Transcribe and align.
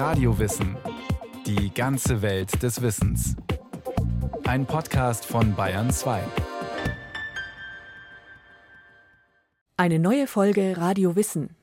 Radiowissen. 0.00 0.78
Die 1.44 1.74
ganze 1.74 2.22
Welt 2.22 2.62
des 2.62 2.80
Wissens. 2.80 3.36
Ein 4.44 4.64
Podcast 4.64 5.26
von 5.26 5.54
Bayern 5.54 5.90
2. 5.90 6.22
Eine 9.76 9.98
neue 9.98 10.26
Folge 10.26 10.78
Radio 10.78 11.16
Wissen. 11.16 11.54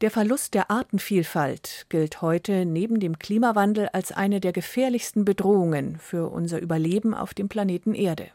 Der 0.00 0.10
Verlust 0.10 0.54
der 0.54 0.72
Artenvielfalt 0.72 1.86
gilt 1.90 2.22
heute 2.22 2.64
neben 2.64 2.98
dem 2.98 3.20
Klimawandel 3.20 3.88
als 3.92 4.10
eine 4.10 4.40
der 4.40 4.50
gefährlichsten 4.50 5.24
Bedrohungen 5.24 5.96
für 6.00 6.28
unser 6.28 6.58
Überleben 6.58 7.14
auf 7.14 7.34
dem 7.34 7.48
Planeten 7.48 7.94
Erde. 7.94 8.32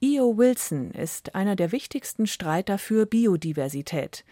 E.O. 0.00 0.38
Wilson 0.38 0.92
ist 0.92 1.34
einer 1.34 1.56
der 1.56 1.72
wichtigsten 1.72 2.28
Streiter 2.28 2.78
für 2.78 3.06
Biodiversität. 3.06 4.24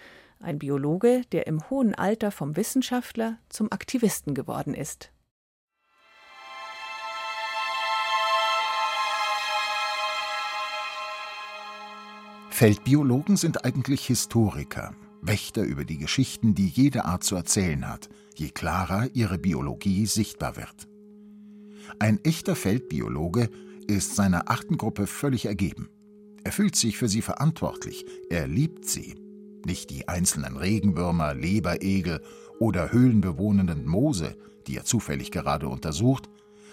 Ein 0.43 0.59
Biologe, 0.59 1.21
der 1.33 1.47
im 1.47 1.69
hohen 1.69 1.95
Alter 1.95 2.31
vom 2.31 2.57
Wissenschaftler 2.57 3.39
zum 3.51 3.71
Aktivisten 3.71 4.35
geworden 4.35 4.73
ist. 4.73 5.12
Feldbiologen 12.48 13.37
sind 13.37 13.67
eigentlich 13.67 14.07
Historiker, 14.07 14.95
Wächter 15.21 15.62
über 15.62 15.84
die 15.84 15.98
Geschichten, 15.98 16.55
die 16.55 16.69
jede 16.69 17.05
Art 17.05 17.23
zu 17.23 17.37
erzählen 17.37 17.87
hat, 17.87 18.09
je 18.34 18.48
klarer 18.48 19.09
ihre 19.12 19.39
Biologie 19.39 20.07
sichtbar 20.07 20.57
wird. 20.57 20.89
Ein 21.98 22.19
echter 22.25 22.57
Feldbiologe 22.57 23.51
ist 23.87 24.17
seiner 24.17 24.48
Artengruppe 24.48 25.07
völlig 25.07 25.45
ergeben. 25.45 25.91
Er 26.45 26.53
fühlt 26.53 26.77
sich 26.77 26.97
für 26.97 27.09
sie 27.09 27.20
verantwortlich, 27.20 28.07
er 28.31 28.47
liebt 28.47 28.87
sie. 28.89 29.30
Nicht 29.64 29.91
die 29.91 30.09
einzelnen 30.09 30.56
Regenwürmer, 30.56 31.34
Leberegel 31.34 32.20
oder 32.59 32.92
höhlenbewohnenden 32.92 33.86
Moose, 33.86 34.36
die 34.66 34.77
er 34.77 34.84
zufällig 34.84 35.30
gerade 35.30 35.69
untersucht, 35.69 36.28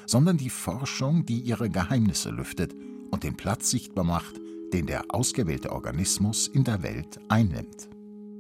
sondern 0.06 0.38
die 0.38 0.50
Forschung, 0.50 1.26
die 1.26 1.40
ihre 1.40 1.70
Geheimnisse 1.70 2.30
lüftet 2.30 2.74
und 3.12 3.24
den 3.24 3.36
Platz 3.36 3.70
sichtbar 3.70 4.04
macht, 4.04 4.40
den 4.74 4.86
der 4.86 5.04
ausgewählte 5.10 5.72
Organismus 5.72 6.48
in 6.48 6.64
der 6.64 6.84
Welt 6.84 7.20
einnimmt. 7.30 7.90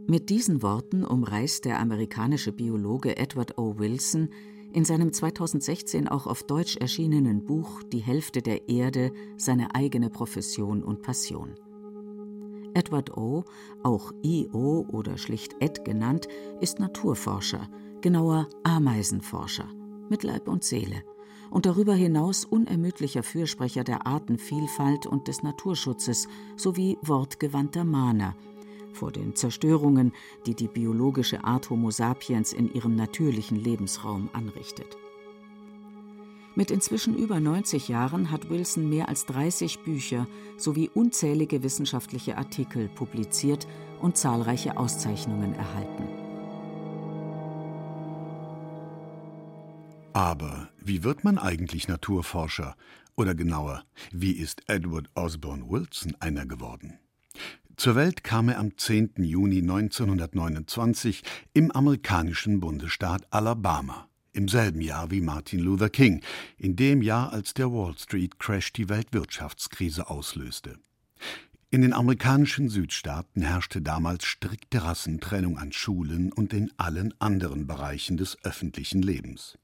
Mit 0.08 0.30
diesen 0.30 0.61
Worten 0.61 1.04
umreißt 1.04 1.66
der 1.66 1.80
amerikanische 1.80 2.54
Biologe 2.54 3.17
Edward 3.17 3.58
O. 3.58 3.78
Wilson 3.78 4.30
in 4.73 4.86
seinem 4.86 5.11
2016 5.11 6.08
auch 6.08 6.28
auf 6.28 6.44
Deutsch 6.44 6.78
erschienenen 6.78 7.44
Buch 7.44 7.84
Die 7.84 8.00
Hälfte 8.00 8.42
der 8.42 8.70
Erde 8.70 9.11
seine 9.38 9.76
eigene 9.76 10.09
Profession 10.09 10.84
und 10.84 11.02
Passion. 11.02 11.56
Edward 12.78 13.17
O., 13.17 13.44
auch 13.83 14.14
I.O. 14.23 14.86
oder 14.92 15.17
schlicht 15.17 15.56
Ed 15.59 15.83
genannt, 15.83 16.28
ist 16.61 16.80
Naturforscher, 16.80 17.67
genauer 18.02 18.47
Ameisenforscher, 18.64 19.67
mit 20.09 20.23
Leib 20.23 20.47
und 20.47 20.64
Seele 20.64 21.03
und 21.50 21.66
darüber 21.66 21.94
hinaus 21.94 22.45
unermüdlicher 22.45 23.23
Fürsprecher 23.23 23.83
der 23.83 24.05
Artenvielfalt 24.05 25.08
und 25.08 25.28
des 25.28 25.44
Naturschutzes 25.44 26.28
sowie 26.55 26.98
wortgewandter 27.02 27.83
Mahner– 27.83 28.36
vor 28.98 29.11
den 29.11 29.36
Zerstörungen, 29.36 30.11
die 30.45 30.55
die 30.55 30.67
biologische 30.67 31.44
Art 31.44 31.70
Homo 31.70 31.92
sapiens 31.92 32.52
in 32.52 32.73
ihrem 32.73 32.95
natürlichen 32.95 33.58
Lebensraum 33.58 34.30
anrichtet. 34.33 34.98
Mit 36.58 36.72
inzwischen 36.72 37.16
über 37.16 37.40
90 37.40 37.88
Jahren 37.88 38.32
hat 38.32 38.50
Wilson 38.50 38.90
mehr 38.90 39.10
als 39.10 39.28
30 39.28 39.84
Bücher 39.84 40.26
sowie 40.58 40.90
unzählige 40.90 41.62
wissenschaftliche 41.62 42.36
Artikel 42.36 42.90
publiziert 42.90 43.68
und 44.02 44.18
zahlreiche 44.18 44.76
Auszeichnungen 44.76 45.54
erhalten. 45.54 46.08
Aber 50.14 50.70
wie 50.84 51.04
wird 51.04 51.24
man 51.24 51.38
eigentlich 51.38 51.88
Naturforscher? 51.88 52.76
Oder 53.16 53.36
genauer, 53.36 53.84
wie 54.12 54.32
ist 54.32 54.64
Edward 54.68 55.12
Osborne 55.14 55.70
Wilson 55.70 56.16
einer 56.20 56.48
geworden? 56.48 56.98
Zur 57.76 57.96
Welt 57.96 58.23
kam 58.23 58.50
er 58.50 58.58
am 58.58 58.76
10. 58.76 59.12
Juni 59.17 59.60
1929 59.60 61.22
im 61.54 61.70
amerikanischen 61.72 62.60
Bundesstaat 62.60 63.28
Alabama, 63.30 64.08
im 64.37 64.48
selben 64.48 64.81
Jahr 64.81 65.09
wie 65.09 65.20
Martin 65.20 65.59
Luther 65.59 65.89
King, 65.89 66.21
in 66.58 66.75
dem 66.75 67.02
Jahr, 67.02 67.33
als 67.33 67.55
der 67.55 67.71
Wall 67.71 67.98
Street 67.98 68.39
Crash 68.39 68.71
die 68.71 68.87
Weltwirtschaftskrise 68.87 70.09
auslöste. 70.09 70.77
In 71.70 71.81
den 71.81 71.92
amerikanischen 71.92 72.70
Südstaaten 72.70 73.42
herrschte 73.42 73.81
damals 73.81 74.25
strikte 74.25 74.83
Rassentrennung 74.83 75.58
an 75.58 75.73
Schulen 75.73 76.31
und 76.31 76.53
in 76.53 76.71
allen 76.77 77.14
anderen 77.20 77.67
Bereichen 77.67 78.15
des 78.15 78.37
öffentlichen 78.43 79.02
Lebens. 79.02 79.58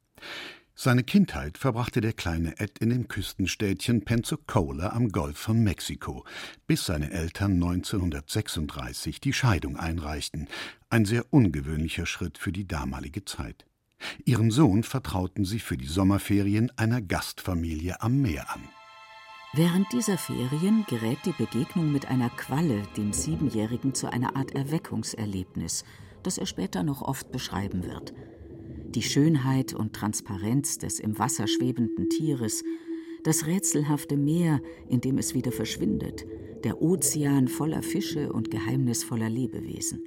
Seine 0.76 1.04
Kindheit 1.04 1.60
verbrachte 1.60 2.02
der 2.02 2.14
kleine 2.14 2.60
Ed 2.60 2.80
in 2.80 2.90
dem 2.90 3.08
Küstenstädtchen 3.08 4.04
Pensacola 4.04 4.90
am 4.90 5.10
Golf 5.10 5.38
von 5.38 5.64
Mexiko, 5.64 6.26
bis 6.66 6.88
seine 6.88 7.12
Eltern 7.12 7.54
1936 7.54 9.22
die 9.22 9.34
Scheidung 9.34 9.78
einreichten, 9.78 10.50
ein 10.90 11.06
sehr 11.06 11.32
ungewöhnlicher 11.32 12.08
Schritt 12.08 12.40
für 12.40 12.52
die 12.52 12.68
damalige 12.68 13.24
Zeit. 13.24 13.68
Ihren 14.26 14.52
Sohn 14.52 14.84
vertrauten 14.84 15.46
sie 15.46 15.60
für 15.60 15.78
die 15.78 15.88
Sommerferien 15.88 16.72
einer 16.78 17.02
Gastfamilie 17.02 18.02
am 18.02 18.22
Meer 18.22 18.54
an. 18.54 18.62
Während 19.54 19.92
dieser 19.94 20.18
Ferien 20.18 20.84
gerät 20.90 21.20
die 21.26 21.32
Begegnung 21.32 21.92
mit 21.92 22.08
einer 22.08 22.30
Qualle 22.30 22.84
dem 22.98 23.14
Siebenjährigen 23.14 23.94
zu 23.94 24.12
einer 24.12 24.36
Art 24.36 24.52
Erweckungserlebnis, 24.56 25.84
das 26.24 26.38
er 26.38 26.48
später 26.48 26.84
noch 26.84 27.02
oft 27.02 27.32
beschreiben 27.32 27.84
wird 27.84 28.14
die 28.94 29.02
Schönheit 29.02 29.74
und 29.74 29.94
Transparenz 29.94 30.78
des 30.78 31.00
im 31.00 31.18
Wasser 31.18 31.48
schwebenden 31.48 32.10
Tieres, 32.10 32.64
das 33.24 33.46
rätselhafte 33.46 34.18
Meer, 34.18 34.62
in 34.88 35.02
dem 35.02 35.18
es 35.18 35.34
wieder 35.34 35.52
verschwindet, 35.52 36.26
der 36.64 36.82
Ozean 36.82 37.48
voller 37.48 37.82
Fische 37.82 38.32
und 38.32 38.52
geheimnisvoller 38.52 39.30
Lebewesen. 39.30 40.04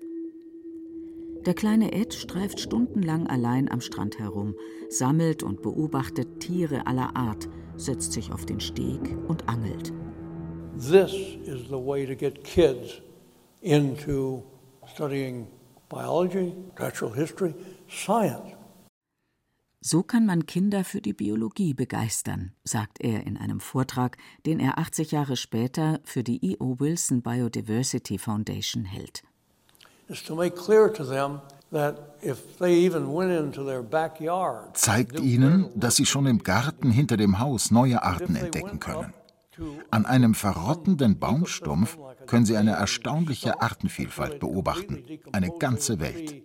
Der 1.47 1.55
kleine 1.55 1.93
Ed 1.93 2.13
streift 2.13 2.59
stundenlang 2.59 3.29
allein 3.29 3.71
am 3.71 3.81
Strand 3.81 4.19
herum, 4.19 4.57
sammelt 4.91 5.45
und 5.45 5.63
beobachtet 5.63 6.41
Tiere 6.41 6.89
aller 6.89 7.15
Art, 7.15 7.49
setzt 7.77 8.13
sich 8.13 8.33
auf 8.33 8.47
den 8.47 8.59
Steg 8.59 9.17
und 9.29 9.49
angelt. 9.49 9.93
This 10.77 11.13
is 11.45 11.69
the 11.69 11.79
way 11.79 12.05
to 12.05 12.17
get 12.17 12.43
kids 12.43 13.01
into 13.61 14.43
studying 14.93 15.47
biology, 15.89 16.53
natural 16.81 17.15
history, 17.15 17.55
science. 17.89 18.57
So 19.81 20.03
kann 20.03 20.27
man 20.27 20.47
Kinder 20.47 20.83
für 20.83 21.01
die 21.01 21.13
Biologie 21.13 21.75
begeistern, 21.75 22.55
sagt 22.65 23.01
er 23.01 23.25
in 23.25 23.37
einem 23.37 23.61
Vortrag, 23.61 24.17
den 24.45 24.59
er 24.59 24.79
80 24.79 25.13
Jahre 25.13 25.37
später 25.37 26.01
für 26.03 26.25
die 26.25 26.45
E.O. 26.45 26.81
Wilson 26.81 27.23
Biodiversity 27.23 28.19
Foundation 28.19 28.85
hält. 28.85 29.23
Zeigt 34.75 35.21
ihnen, 35.21 35.69
dass 35.75 35.97
sie 35.97 36.07
schon 36.07 36.27
im 36.27 36.43
Garten 36.43 36.91
hinter 36.91 37.17
dem 37.17 37.39
Haus 37.41 37.71
neue 37.71 38.03
Arten 38.03 38.37
entdecken 38.37 38.79
können. 38.79 39.13
An 39.91 40.07
einem 40.07 40.35
verrottenden 40.35 41.19
Baumstumpf 41.19 41.99
können 42.27 42.47
sie 42.47 42.57
eine 42.57 42.73
erstaunliche 42.73 43.61
Artenvielfalt 43.61 44.39
beobachten, 44.39 45.03
eine 45.33 45.51
ganze 45.59 45.99
Welt. 45.99 46.43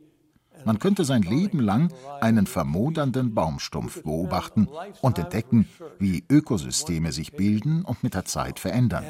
Man 0.65 0.79
könnte 0.79 1.05
sein 1.05 1.23
Leben 1.23 1.59
lang 1.59 1.91
einen 2.19 2.47
vermodernden 2.47 3.33
Baumstumpf 3.33 4.03
beobachten 4.03 4.67
und 5.01 5.17
entdecken, 5.17 5.67
wie 5.99 6.23
Ökosysteme 6.29 7.11
sich 7.11 7.33
bilden 7.33 7.83
und 7.83 8.03
mit 8.03 8.13
der 8.13 8.25
Zeit 8.25 8.59
verändern. 8.59 9.05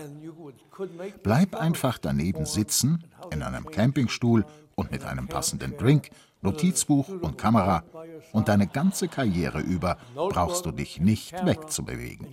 Bleib 1.23 1.56
einfach 1.56 1.97
daneben 1.97 2.45
sitzen, 2.45 3.03
in 3.31 3.44
einem 3.44 3.66
Campingstuhl 3.66 4.45
und 4.75 4.91
mit 4.91 5.03
einem 5.06 5.28
passenden 5.28 5.78
Drink, 5.78 6.09
Notizbuch 6.41 7.07
und 7.07 7.38
Kamera 7.38 7.84
und 8.31 8.47
deine 8.47 8.67
ganze 8.67 9.08
Karriere 9.08 9.59
über 9.59 9.97
brauchst 10.16 10.66
du 10.66 10.72
dich 10.72 10.99
nicht 10.99 11.34
wegzubewegen. 11.46 12.28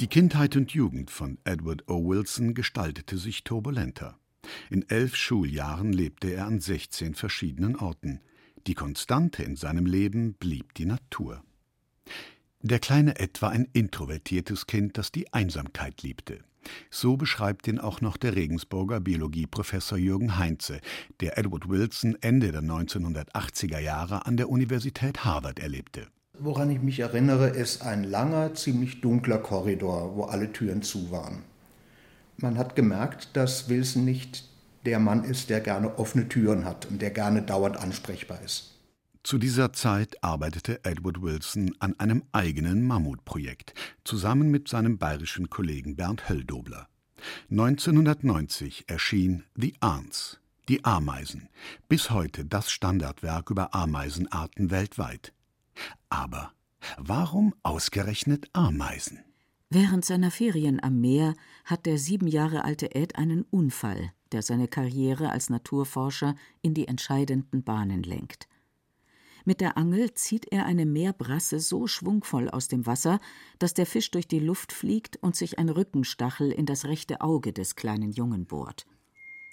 Die 0.00 0.06
Kindheit 0.06 0.56
und 0.56 0.72
Jugend 0.72 1.10
von 1.10 1.38
Edward 1.44 1.88
O. 1.88 2.08
Wilson 2.08 2.54
gestaltete 2.54 3.18
sich 3.18 3.44
turbulenter. 3.44 4.18
In 4.70 4.88
elf 4.88 5.16
Schuljahren 5.16 5.92
lebte 5.92 6.30
er 6.30 6.46
an 6.46 6.60
16 6.60 7.14
verschiedenen 7.14 7.76
Orten. 7.76 8.20
Die 8.66 8.74
Konstante 8.74 9.42
in 9.42 9.56
seinem 9.56 9.86
Leben 9.86 10.34
blieb 10.34 10.74
die 10.74 10.86
Natur. 10.86 11.42
Der 12.60 12.78
kleine 12.78 13.18
Ed 13.18 13.42
war 13.42 13.50
ein 13.50 13.68
introvertiertes 13.72 14.66
Kind, 14.66 14.96
das 14.96 15.10
die 15.10 15.32
Einsamkeit 15.32 16.02
liebte. 16.02 16.38
So 16.90 17.16
beschreibt 17.16 17.66
ihn 17.66 17.80
auch 17.80 18.00
noch 18.00 18.16
der 18.16 18.36
Regensburger 18.36 19.00
Biologieprofessor 19.00 19.98
Jürgen 19.98 20.38
Heinze, 20.38 20.80
der 21.20 21.38
Edward 21.38 21.68
Wilson 21.68 22.16
Ende 22.20 22.52
der 22.52 22.62
1980er 22.62 23.80
Jahre 23.80 24.26
an 24.26 24.36
der 24.36 24.48
Universität 24.48 25.24
Harvard 25.24 25.58
erlebte. 25.58 26.06
Woran 26.38 26.70
ich 26.70 26.80
mich 26.80 27.00
erinnere, 27.00 27.48
ist 27.48 27.82
ein 27.82 28.04
langer, 28.04 28.54
ziemlich 28.54 29.00
dunkler 29.00 29.38
Korridor, 29.38 30.16
wo 30.16 30.24
alle 30.24 30.52
Türen 30.52 30.82
zu 30.82 31.10
waren. 31.10 31.42
Man 32.36 32.58
hat 32.58 32.76
gemerkt, 32.76 33.36
dass 33.36 33.68
Wilson 33.68 34.04
nicht 34.04 34.44
der 34.84 34.98
Mann 34.98 35.24
ist, 35.24 35.50
der 35.50 35.60
gerne 35.60 35.98
offene 35.98 36.28
Türen 36.28 36.64
hat 36.64 36.86
und 36.86 37.00
der 37.00 37.10
gerne 37.10 37.42
dauernd 37.42 37.76
ansprechbar 37.76 38.40
ist. 38.42 38.72
Zu 39.22 39.38
dieser 39.38 39.72
Zeit 39.72 40.22
arbeitete 40.24 40.84
Edward 40.84 41.22
Wilson 41.22 41.76
an 41.78 41.98
einem 42.00 42.24
eigenen 42.32 42.84
Mammutprojekt, 42.84 43.72
zusammen 44.02 44.50
mit 44.50 44.66
seinem 44.66 44.98
bayerischen 44.98 45.48
Kollegen 45.48 45.94
Bernd 45.94 46.28
Hölldobler. 46.28 46.88
1990 47.50 48.88
erschien 48.88 49.44
The 49.54 49.74
Ants, 49.78 50.40
die 50.68 50.84
Ameisen, 50.84 51.48
bis 51.88 52.10
heute 52.10 52.44
das 52.44 52.72
Standardwerk 52.72 53.50
über 53.50 53.74
Ameisenarten 53.74 54.72
weltweit. 54.72 55.32
Aber 56.08 56.52
warum 56.98 57.54
ausgerechnet 57.62 58.48
Ameisen? 58.52 59.20
Während 59.74 60.04
seiner 60.04 60.30
Ferien 60.30 60.84
am 60.84 61.00
Meer 61.00 61.32
hat 61.64 61.86
der 61.86 61.96
sieben 61.96 62.26
Jahre 62.26 62.62
alte 62.62 62.94
Ed 62.94 63.16
einen 63.16 63.40
Unfall, 63.40 64.12
der 64.30 64.42
seine 64.42 64.68
Karriere 64.68 65.30
als 65.30 65.48
Naturforscher 65.48 66.36
in 66.60 66.74
die 66.74 66.88
entscheidenden 66.88 67.62
Bahnen 67.62 68.02
lenkt. 68.02 68.48
Mit 69.46 69.62
der 69.62 69.78
Angel 69.78 70.12
zieht 70.12 70.44
er 70.52 70.66
eine 70.66 70.84
Meerbrasse 70.84 71.58
so 71.58 71.86
schwungvoll 71.86 72.50
aus 72.50 72.68
dem 72.68 72.84
Wasser, 72.84 73.18
dass 73.58 73.72
der 73.72 73.86
Fisch 73.86 74.10
durch 74.10 74.28
die 74.28 74.40
Luft 74.40 74.74
fliegt 74.74 75.16
und 75.22 75.36
sich 75.36 75.58
ein 75.58 75.70
Rückenstachel 75.70 76.52
in 76.52 76.66
das 76.66 76.84
rechte 76.84 77.22
Auge 77.22 77.54
des 77.54 77.74
kleinen 77.74 78.12
Jungen 78.12 78.44
bohrt. 78.44 78.84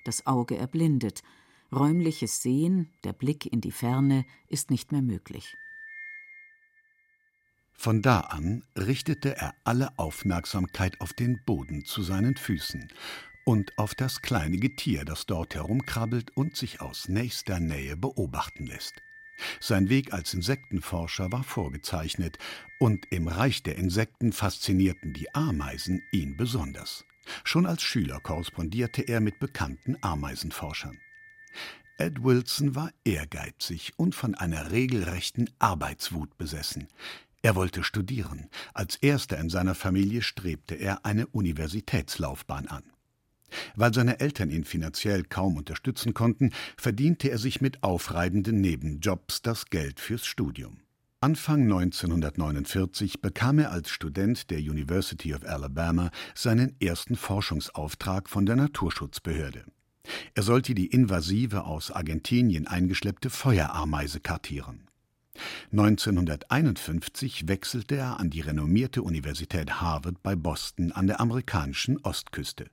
Das 0.04 0.28
Auge 0.28 0.58
erblindet. 0.58 1.24
Räumliches 1.72 2.42
Sehen, 2.42 2.90
der 3.06 3.14
Blick 3.14 3.46
in 3.46 3.62
die 3.62 3.72
Ferne, 3.72 4.26
ist 4.50 4.70
nicht 4.70 4.92
mehr 4.92 5.02
möglich. 5.02 5.56
Von 7.82 8.02
da 8.02 8.20
an 8.20 8.66
richtete 8.78 9.38
er 9.38 9.56
alle 9.64 9.98
Aufmerksamkeit 9.98 11.00
auf 11.00 11.14
den 11.14 11.42
Boden 11.46 11.86
zu 11.86 12.04
seinen 12.04 12.36
Füßen 12.36 12.92
und 13.46 13.78
auf 13.78 13.96
das 13.96 14.22
kleine 14.22 14.58
Getier, 14.58 15.06
das 15.06 15.26
dort 15.26 15.56
herumkrabbelt 15.56 16.36
und 16.36 16.58
sich 16.58 16.82
aus 16.82 17.08
nächster 17.08 17.62
Nähe 17.62 17.96
beobachten 17.96 18.66
lässt. 18.66 18.96
Sein 19.62 19.88
Weg 19.88 20.12
als 20.12 20.34
Insektenforscher 20.34 21.32
war 21.32 21.46
vorgezeichnet, 21.46 22.38
und 22.82 23.06
im 23.12 23.30
Reich 23.30 23.64
der 23.64 23.78
Insekten 23.78 24.34
faszinierten 24.34 25.14
die 25.14 25.34
Ameisen 25.34 26.02
ihn 26.12 26.36
besonders. 26.36 27.06
Schon 27.46 27.66
als 27.66 27.82
Schüler 27.82 28.20
korrespondierte 28.20 29.04
er 29.04 29.22
mit 29.22 29.40
bekannten 29.40 29.96
Ameisenforschern. 30.02 31.00
Ed 31.98 32.26
Wilson 32.26 32.76
war 32.76 32.92
ehrgeizig 33.06 33.94
und 33.96 34.16
von 34.16 34.36
einer 34.36 34.72
regelrechten 34.72 35.50
Arbeitswut 35.60 36.38
besessen. 36.38 36.90
Er 37.42 37.56
wollte 37.56 37.84
studieren. 37.84 38.50
Als 38.74 38.98
erster 38.98 39.38
in 39.38 39.50
seiner 39.50 39.76
Familie 39.76 40.22
strebte 40.22 40.76
er 40.76 41.06
eine 41.06 41.28
Universitätslaufbahn 41.28 42.68
an. 42.68 42.84
Weil 43.76 43.94
seine 43.94 44.20
Eltern 44.20 44.50
ihn 44.50 44.66
finanziell 44.66 45.24
kaum 45.24 45.58
unterstützen 45.58 46.14
konnten, 46.14 46.52
verdiente 46.78 47.30
er 47.30 47.38
sich 47.38 47.62
mit 47.62 47.82
aufreibenden 47.82 48.62
Nebenjobs 48.62 49.42
das 49.42 49.68
Geld 49.68 50.00
fürs 50.00 50.26
Studium. 50.26 50.82
Anfang 51.22 51.64
1949 51.64 53.22
bekam 53.22 53.60
er 53.60 53.72
als 53.72 53.90
Student 53.90 54.50
der 54.52 54.60
University 54.60 55.34
of 55.34 55.44
Alabama 55.44 56.12
seinen 56.36 56.80
ersten 56.80 57.16
Forschungsauftrag 57.16 58.30
von 58.30 58.46
der 58.46 58.56
Naturschutzbehörde. 58.56 59.66
Er 60.34 60.44
sollte 60.44 60.74
die 60.76 60.88
invasive 60.88 61.66
aus 61.66 61.92
Argentinien 61.92 62.68
eingeschleppte 62.68 63.30
Feuerameise 63.30 64.20
kartieren. 64.20 64.89
1951 65.72 67.48
wechselte 67.48 67.96
er 67.96 68.20
an 68.20 68.30
die 68.30 68.42
renommierte 68.42 69.04
Universität 69.04 69.82
Harvard 69.82 70.22
bei 70.24 70.36
Boston 70.36 70.92
an 70.92 71.08
der 71.08 71.20
amerikanischen 71.20 72.00
Ostküste. 72.04 72.70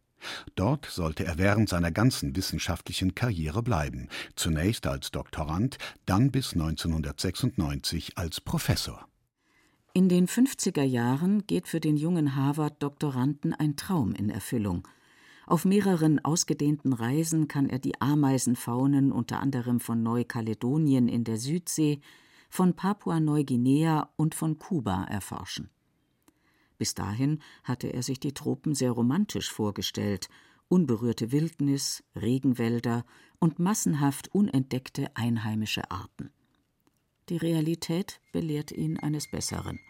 Dort 0.55 0.87
sollte 0.87 1.25
er 1.25 1.39
während 1.39 1.69
seiner 1.69 1.91
ganzen 1.91 2.35
wissenschaftlichen 2.35 3.15
Karriere 3.15 3.63
bleiben, 3.63 4.09
zunächst 4.35 4.87
als 4.87 5.11
Doktorand, 5.11 5.79
dann 6.07 6.31
bis 6.31 6.55
1996 6.55 8.17
als 8.17 8.41
Professor. 8.41 9.07
In 9.93 10.09
den 10.09 10.27
50er 10.27 10.83
Jahren 10.83 11.47
geht 11.47 11.69
für 11.69 11.81
den 11.81 11.97
jungen 11.97 12.35
Harvard-Doktoranden 12.37 13.55
ein 13.55 13.77
Traum 13.77 14.15
in 14.15 14.31
Erfüllung. 14.31 14.87
Auf 15.47 15.65
mehreren 15.65 16.23
ausgedehnten 16.25 16.93
Reisen 16.93 17.47
kann 17.47 17.69
er 17.69 17.79
die 17.79 18.01
Ameisenfaunen 18.01 19.13
unter 19.13 19.41
anderem 19.41 19.81
von 19.81 20.03
Neukaledonien 20.03 21.09
in 21.09 21.25
der 21.25 21.39
Südsee, 21.39 22.01
von 22.49 22.75
Papua-Neuguinea 22.75 24.11
und 24.17 24.35
von 24.35 24.59
Kuba 24.59 25.05
erforschen. 25.05 25.71
Bis 26.79 26.95
dahin 26.95 27.41
hatte 27.65 27.93
er 27.93 28.03
sich 28.03 28.21
die 28.21 28.35
Tropen 28.35 28.75
sehr 28.75 28.91
romantisch 28.91 29.51
vorgestellt, 29.51 30.29
unberührte 30.69 31.33
Wildnis, 31.33 32.05
Regenwälder 32.15 33.05
und 33.39 33.59
massenhaft 33.59 34.29
unentdeckte 34.35 35.15
einheimische 35.17 35.91
Arten. 35.91 36.31
Die 37.29 37.37
Realität 37.37 38.21
belehrt 38.33 38.73
ihn 38.73 38.99
eines 38.99 39.31
Besseren. 39.31 39.81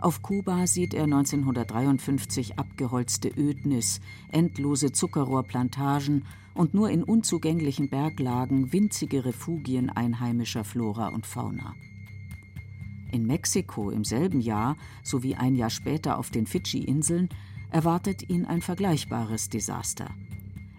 Auf 0.00 0.22
Kuba 0.22 0.66
sieht 0.66 0.94
er 0.94 1.04
1953 1.04 2.58
abgeholzte 2.58 3.28
Ödnis, 3.28 4.00
endlose 4.32 4.92
Zuckerrohrplantagen 4.92 6.24
und 6.54 6.72
nur 6.72 6.88
in 6.88 7.04
unzugänglichen 7.04 7.90
Berglagen 7.90 8.72
winzige 8.72 9.26
Refugien 9.26 9.90
einheimischer 9.90 10.64
Flora 10.64 11.08
und 11.08 11.26
Fauna. 11.26 11.74
In 13.12 13.26
Mexiko 13.26 13.90
im 13.90 14.04
selben 14.04 14.40
Jahr 14.40 14.78
sowie 15.02 15.34
ein 15.34 15.54
Jahr 15.54 15.68
später 15.68 16.18
auf 16.18 16.30
den 16.30 16.46
Fidschi-Inseln 16.46 17.28
erwartet 17.70 18.30
ihn 18.30 18.46
ein 18.46 18.62
vergleichbares 18.62 19.50
Desaster. 19.50 20.08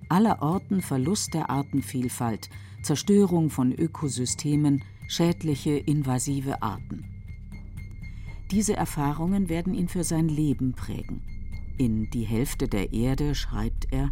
Allerorten 0.10 0.82
Verlust 0.82 1.36
der 1.36 1.52
Artenvielfalt, 1.52 2.50
Zerstörung 2.82 3.52
von 3.52 3.72
Ökosystemen, 3.72 4.84
schädliche 5.08 5.78
invasive 5.78 6.64
Arten. 6.64 7.11
Diese 8.52 8.76
Erfahrungen 8.76 9.48
werden 9.48 9.74
ihn 9.74 9.88
für 9.88 10.04
sein 10.04 10.28
Leben 10.28 10.74
prägen. 10.74 11.22
In 11.78 12.10
Die 12.10 12.26
Hälfte 12.26 12.68
der 12.68 12.92
Erde 12.92 13.34
schreibt 13.34 13.94
er 13.94 14.12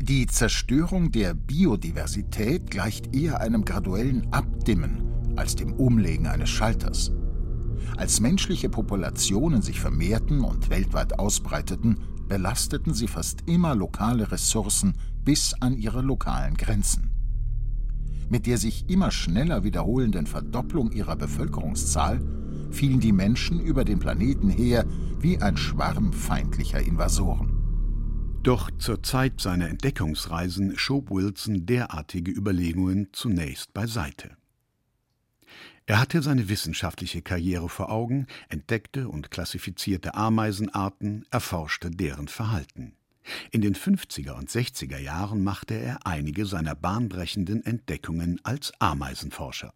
Die 0.00 0.26
Zerstörung 0.26 1.12
der 1.12 1.34
Biodiversität 1.34 2.70
gleicht 2.70 3.14
eher 3.14 3.42
einem 3.42 3.66
graduellen 3.66 4.32
Abdimmen 4.32 5.36
als 5.36 5.54
dem 5.54 5.74
Umlegen 5.74 6.26
eines 6.26 6.48
Schalters. 6.48 7.12
Als 7.98 8.20
menschliche 8.20 8.70
Populationen 8.70 9.60
sich 9.60 9.80
vermehrten 9.80 10.40
und 10.40 10.70
weltweit 10.70 11.18
ausbreiteten, 11.18 11.98
belasteten 12.26 12.94
sie 12.94 13.06
fast 13.08 13.42
immer 13.50 13.74
lokale 13.74 14.32
Ressourcen 14.32 14.94
bis 15.24 15.52
an 15.60 15.76
ihre 15.76 16.00
lokalen 16.00 16.56
Grenzen. 16.56 17.10
Mit 18.30 18.46
der 18.46 18.56
sich 18.56 18.88
immer 18.88 19.10
schneller 19.10 19.62
wiederholenden 19.62 20.26
Verdopplung 20.26 20.90
ihrer 20.90 21.16
Bevölkerungszahl 21.16 22.41
fielen 22.72 23.00
die 23.00 23.12
Menschen 23.12 23.60
über 23.60 23.84
den 23.84 23.98
Planeten 23.98 24.50
her 24.50 24.84
wie 25.20 25.38
ein 25.38 25.56
Schwarm 25.56 26.12
feindlicher 26.12 26.80
Invasoren. 26.80 27.62
Doch 28.42 28.70
zur 28.78 29.02
Zeit 29.02 29.40
seiner 29.40 29.68
Entdeckungsreisen 29.68 30.76
schob 30.76 31.10
Wilson 31.10 31.64
derartige 31.64 32.32
Überlegungen 32.32 33.08
zunächst 33.12 33.72
beiseite. 33.72 34.36
Er 35.86 36.00
hatte 36.00 36.22
seine 36.22 36.48
wissenschaftliche 36.48 37.22
Karriere 37.22 37.68
vor 37.68 37.90
Augen, 37.90 38.26
entdeckte 38.48 39.08
und 39.08 39.30
klassifizierte 39.30 40.14
Ameisenarten, 40.14 41.24
erforschte 41.30 41.90
deren 41.90 42.28
Verhalten. 42.28 42.94
In 43.50 43.60
den 43.60 43.74
50er 43.74 44.32
und 44.32 44.50
60er 44.50 44.98
Jahren 44.98 45.44
machte 45.44 45.74
er 45.74 46.04
einige 46.04 46.46
seiner 46.46 46.74
bahnbrechenden 46.74 47.64
Entdeckungen 47.64 48.40
als 48.42 48.72
Ameisenforscher. 48.80 49.72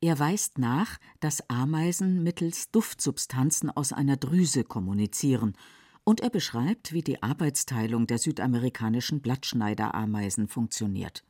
Er 0.00 0.18
weist 0.18 0.58
nach, 0.58 0.98
dass 1.20 1.48
Ameisen 1.50 2.22
mittels 2.22 2.70
Duftsubstanzen 2.70 3.70
aus 3.70 3.92
einer 3.92 4.16
Drüse 4.16 4.64
kommunizieren, 4.64 5.56
und 6.04 6.22
er 6.22 6.30
beschreibt, 6.30 6.94
wie 6.94 7.02
die 7.02 7.22
Arbeitsteilung 7.22 8.06
der 8.06 8.16
südamerikanischen 8.16 9.20
Blattschneiderameisen 9.20 10.48
funktioniert. 10.48 11.22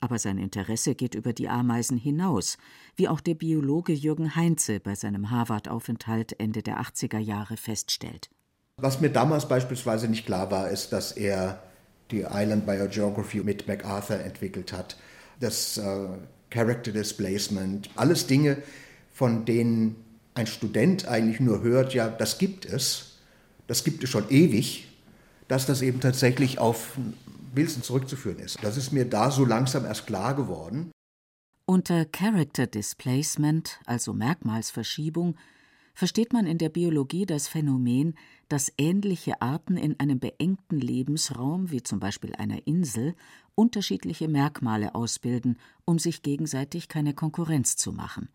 Aber 0.00 0.18
sein 0.18 0.36
Interesse 0.36 0.94
geht 0.94 1.14
über 1.14 1.32
die 1.32 1.48
Ameisen 1.48 1.96
hinaus, 1.96 2.58
wie 2.96 3.08
auch 3.08 3.20
der 3.20 3.36
Biologe 3.36 3.94
Jürgen 3.94 4.36
Heinze 4.36 4.80
bei 4.80 4.94
seinem 4.94 5.30
Harvard-Aufenthalt 5.30 6.38
Ende 6.38 6.62
der 6.62 6.78
80er 6.78 7.18
Jahre 7.18 7.56
feststellt. 7.56 8.28
Was 8.76 9.00
mir 9.00 9.08
damals 9.10 9.48
beispielsweise 9.48 10.08
nicht 10.08 10.26
klar 10.26 10.50
war, 10.50 10.68
ist, 10.68 10.92
dass 10.92 11.12
er 11.12 11.62
die 12.10 12.26
Island 12.28 12.66
Biogeography 12.66 13.42
mit 13.42 13.66
MacArthur 13.66 14.20
entwickelt 14.20 14.74
hat. 14.74 14.98
Das 15.38 15.78
äh, 15.78 16.08
Character 16.50 16.92
Displacement, 16.92 17.88
alles 17.96 18.26
Dinge, 18.26 18.58
von 19.12 19.44
denen 19.44 19.96
ein 20.34 20.46
Student 20.46 21.06
eigentlich 21.06 21.40
nur 21.40 21.62
hört, 21.62 21.94
ja, 21.94 22.08
das 22.08 22.38
gibt 22.38 22.64
es, 22.64 23.18
das 23.66 23.84
gibt 23.84 24.02
es 24.04 24.10
schon 24.10 24.28
ewig, 24.30 24.88
dass 25.48 25.66
das 25.66 25.82
eben 25.82 26.00
tatsächlich 26.00 26.58
auf 26.58 26.96
Wilson 27.54 27.82
zurückzuführen 27.82 28.38
ist. 28.38 28.58
Das 28.62 28.76
ist 28.76 28.92
mir 28.92 29.04
da 29.04 29.30
so 29.30 29.44
langsam 29.44 29.84
erst 29.84 30.06
klar 30.06 30.34
geworden. 30.34 30.90
Unter 31.66 32.04
Character 32.04 32.66
Displacement, 32.66 33.78
also 33.86 34.12
Merkmalsverschiebung, 34.12 35.36
versteht 35.94 36.32
man 36.32 36.46
in 36.46 36.58
der 36.58 36.68
Biologie 36.68 37.26
das 37.26 37.46
Phänomen, 37.48 38.14
dass 38.48 38.72
ähnliche 38.78 39.42
Arten 39.42 39.76
in 39.76 39.98
einem 40.00 40.18
beengten 40.18 40.80
Lebensraum, 40.80 41.70
wie 41.70 41.82
zum 41.82 42.00
Beispiel 42.00 42.34
einer 42.34 42.66
Insel, 42.66 43.14
unterschiedliche 43.60 44.26
Merkmale 44.26 44.94
ausbilden, 44.94 45.58
um 45.84 45.98
sich 45.98 46.22
gegenseitig 46.22 46.88
keine 46.88 47.12
Konkurrenz 47.12 47.76
zu 47.76 47.92
machen. 47.92 48.30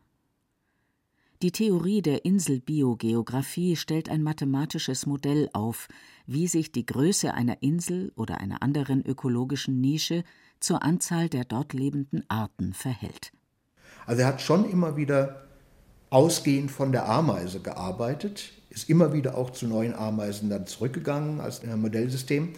Die 1.42 1.52
Theorie 1.52 2.04
der 2.04 2.26
Inselbiogeographie 2.26 3.76
stellt 3.76 4.08
ein 4.08 4.22
mathematisches 4.22 5.08
Modell 5.08 5.50
auf, 5.52 5.88
wie 6.28 6.48
sich 6.48 6.72
die 6.72 6.86
Größe 6.86 7.34
einer 7.34 7.64
Insel 7.64 8.12
oder 8.16 8.40
einer 8.40 8.62
anderen 8.62 9.04
ökologischen 9.04 9.82
Nische 9.82 10.24
zur 10.60 10.84
Anzahl 10.84 11.28
der 11.28 11.44
dort 11.44 11.74
lebenden 11.74 12.24
Arten 12.30 12.74
verhält. 12.74 13.34
Also 14.06 14.22
er 14.22 14.28
hat 14.28 14.42
schon 14.42 14.70
immer 14.70 14.96
wieder 14.96 15.48
ausgehend 16.12 16.70
von 16.70 16.92
der 16.92 17.10
Ameise 17.10 17.62
gearbeitet, 17.62 18.54
ist 18.70 18.92
immer 18.92 19.12
wieder 19.12 19.36
auch 19.36 19.50
zu 19.50 19.68
neuen 19.68 19.96
Ameisen 19.96 20.52
dann 20.52 20.68
zurückgegangen 20.68 21.42
als 21.42 21.66
Modellsystem, 21.66 22.54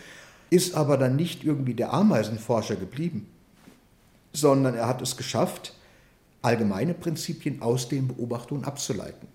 ist 0.50 0.76
aber 0.76 0.98
dann 0.98 1.16
nicht 1.16 1.44
irgendwie 1.44 1.74
der 1.74 1.94
Ameisenforscher 1.94 2.76
geblieben, 2.76 3.28
sondern 4.34 4.76
er 4.76 4.88
hat 4.88 5.02
es 5.02 5.18
geschafft, 5.18 5.74
allgemeine 6.42 6.94
Prinzipien 6.94 7.62
aus 7.62 7.90
den 7.90 8.08
Beobachtungen 8.08 8.64
abzuleiten. 8.64 9.28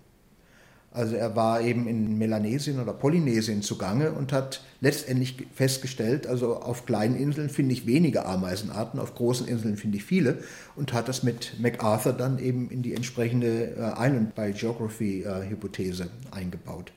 Also 0.93 1.15
er 1.15 1.35
war 1.35 1.61
eben 1.61 1.87
in 1.87 2.19
Melanesien 2.19 2.79
oder 2.79 2.93
Polynesien 2.93 3.63
zugange 3.63 4.11
und 4.11 4.31
hat 4.31 4.63
letztendlich 4.79 5.35
festgestellt, 5.55 6.27
also 6.27 6.57
auf 6.57 6.85
kleinen 6.85 7.15
Inseln 7.15 7.49
finde 7.49 7.73
ich 7.73 7.87
wenige 7.87 8.27
Ameisenarten, 8.27 8.99
auf 8.99 9.15
großen 9.15 9.47
Inseln 9.47 9.75
finde 9.75 9.97
ich 9.97 10.03
viele 10.03 10.43
und 10.75 10.93
hat 10.93 11.07
das 11.07 11.23
mit 11.23 11.59
MacArthur 11.59 12.13
dann 12.13 12.37
eben 12.37 12.69
in 12.69 12.83
die 12.83 12.93
entsprechende 12.93 13.75
äh, 13.75 14.07
Island 14.07 14.35
by 14.35 14.51
Geography 14.51 15.23
äh, 15.23 15.49
Hypothese 15.49 16.09
eingebaut. 16.29 16.93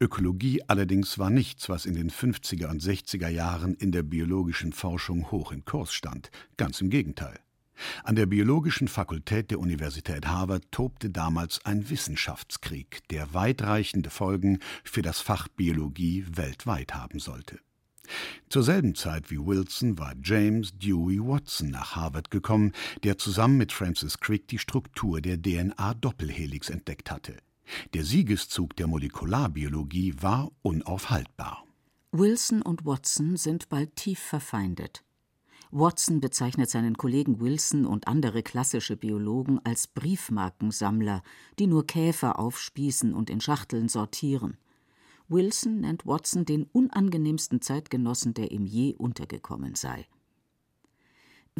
Ökologie 0.00 0.62
allerdings 0.68 1.18
war 1.18 1.28
nichts, 1.28 1.68
was 1.68 1.84
in 1.84 1.94
den 1.94 2.10
50er 2.10 2.68
und 2.68 2.80
60er 2.80 3.28
Jahren 3.28 3.74
in 3.74 3.90
der 3.90 4.04
biologischen 4.04 4.72
Forschung 4.72 5.32
hoch 5.32 5.50
im 5.50 5.64
Kurs 5.64 5.92
stand, 5.92 6.30
ganz 6.56 6.80
im 6.80 6.88
Gegenteil. 6.88 7.40
An 8.04 8.14
der 8.14 8.26
biologischen 8.26 8.86
Fakultät 8.86 9.50
der 9.50 9.58
Universität 9.58 10.26
Harvard 10.26 10.70
tobte 10.70 11.10
damals 11.10 11.64
ein 11.64 11.90
Wissenschaftskrieg, 11.90 13.08
der 13.10 13.34
weitreichende 13.34 14.10
Folgen 14.10 14.60
für 14.84 15.02
das 15.02 15.20
Fach 15.20 15.48
Biologie 15.48 16.24
weltweit 16.30 16.94
haben 16.94 17.18
sollte. 17.18 17.58
Zur 18.48 18.62
selben 18.62 18.94
Zeit 18.94 19.32
wie 19.32 19.38
Wilson 19.38 19.98
war 19.98 20.14
James 20.22 20.78
Dewey 20.78 21.18
Watson 21.20 21.70
nach 21.70 21.96
Harvard 21.96 22.30
gekommen, 22.30 22.72
der 23.02 23.18
zusammen 23.18 23.58
mit 23.58 23.72
Francis 23.72 24.18
Crick 24.18 24.46
die 24.46 24.58
Struktur 24.58 25.20
der 25.20 25.42
DNA-Doppelhelix 25.42 26.70
entdeckt 26.70 27.10
hatte. 27.10 27.36
Der 27.94 28.04
Siegeszug 28.04 28.76
der 28.76 28.86
Molekularbiologie 28.86 30.14
war 30.20 30.50
unaufhaltbar. 30.62 31.64
Wilson 32.12 32.62
und 32.62 32.86
Watson 32.86 33.36
sind 33.36 33.68
bald 33.68 33.94
tief 33.96 34.18
verfeindet. 34.18 35.04
Watson 35.70 36.20
bezeichnet 36.20 36.70
seinen 36.70 36.96
Kollegen 36.96 37.40
Wilson 37.40 37.84
und 37.84 38.08
andere 38.08 38.42
klassische 38.42 38.96
Biologen 38.96 39.60
als 39.64 39.86
Briefmarkensammler, 39.86 41.22
die 41.58 41.66
nur 41.66 41.86
Käfer 41.86 42.38
aufspießen 42.38 43.12
und 43.12 43.28
in 43.28 43.40
Schachteln 43.40 43.88
sortieren. 43.88 44.56
Wilson 45.28 45.80
nennt 45.80 46.06
Watson 46.06 46.46
den 46.46 46.64
unangenehmsten 46.64 47.60
Zeitgenossen, 47.60 48.32
der 48.32 48.50
ihm 48.50 48.64
je 48.64 48.94
untergekommen 48.94 49.74
sei. 49.74 50.06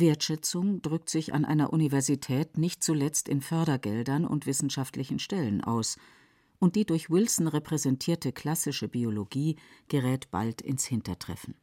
Wertschätzung 0.01 0.83
drückt 0.83 1.11
sich 1.11 1.35
an 1.35 1.45
einer 1.45 1.73
Universität 1.73 2.59
nicht 2.59 2.83
zuletzt 2.83 3.29
in 3.29 3.41
Fördergeldern 3.41 4.25
und 4.25 4.47
wissenschaftlichen 4.47 5.19
Stellen 5.19 5.63
aus, 5.63 5.97
und 6.59 6.75
die 6.75 6.85
durch 6.85 7.09
Wilson 7.09 7.47
repräsentierte 7.47 8.33
klassische 8.33 8.89
Biologie 8.89 9.57
gerät 9.89 10.31
bald 10.31 10.61
ins 10.61 10.85
Hintertreffen. 10.85 11.55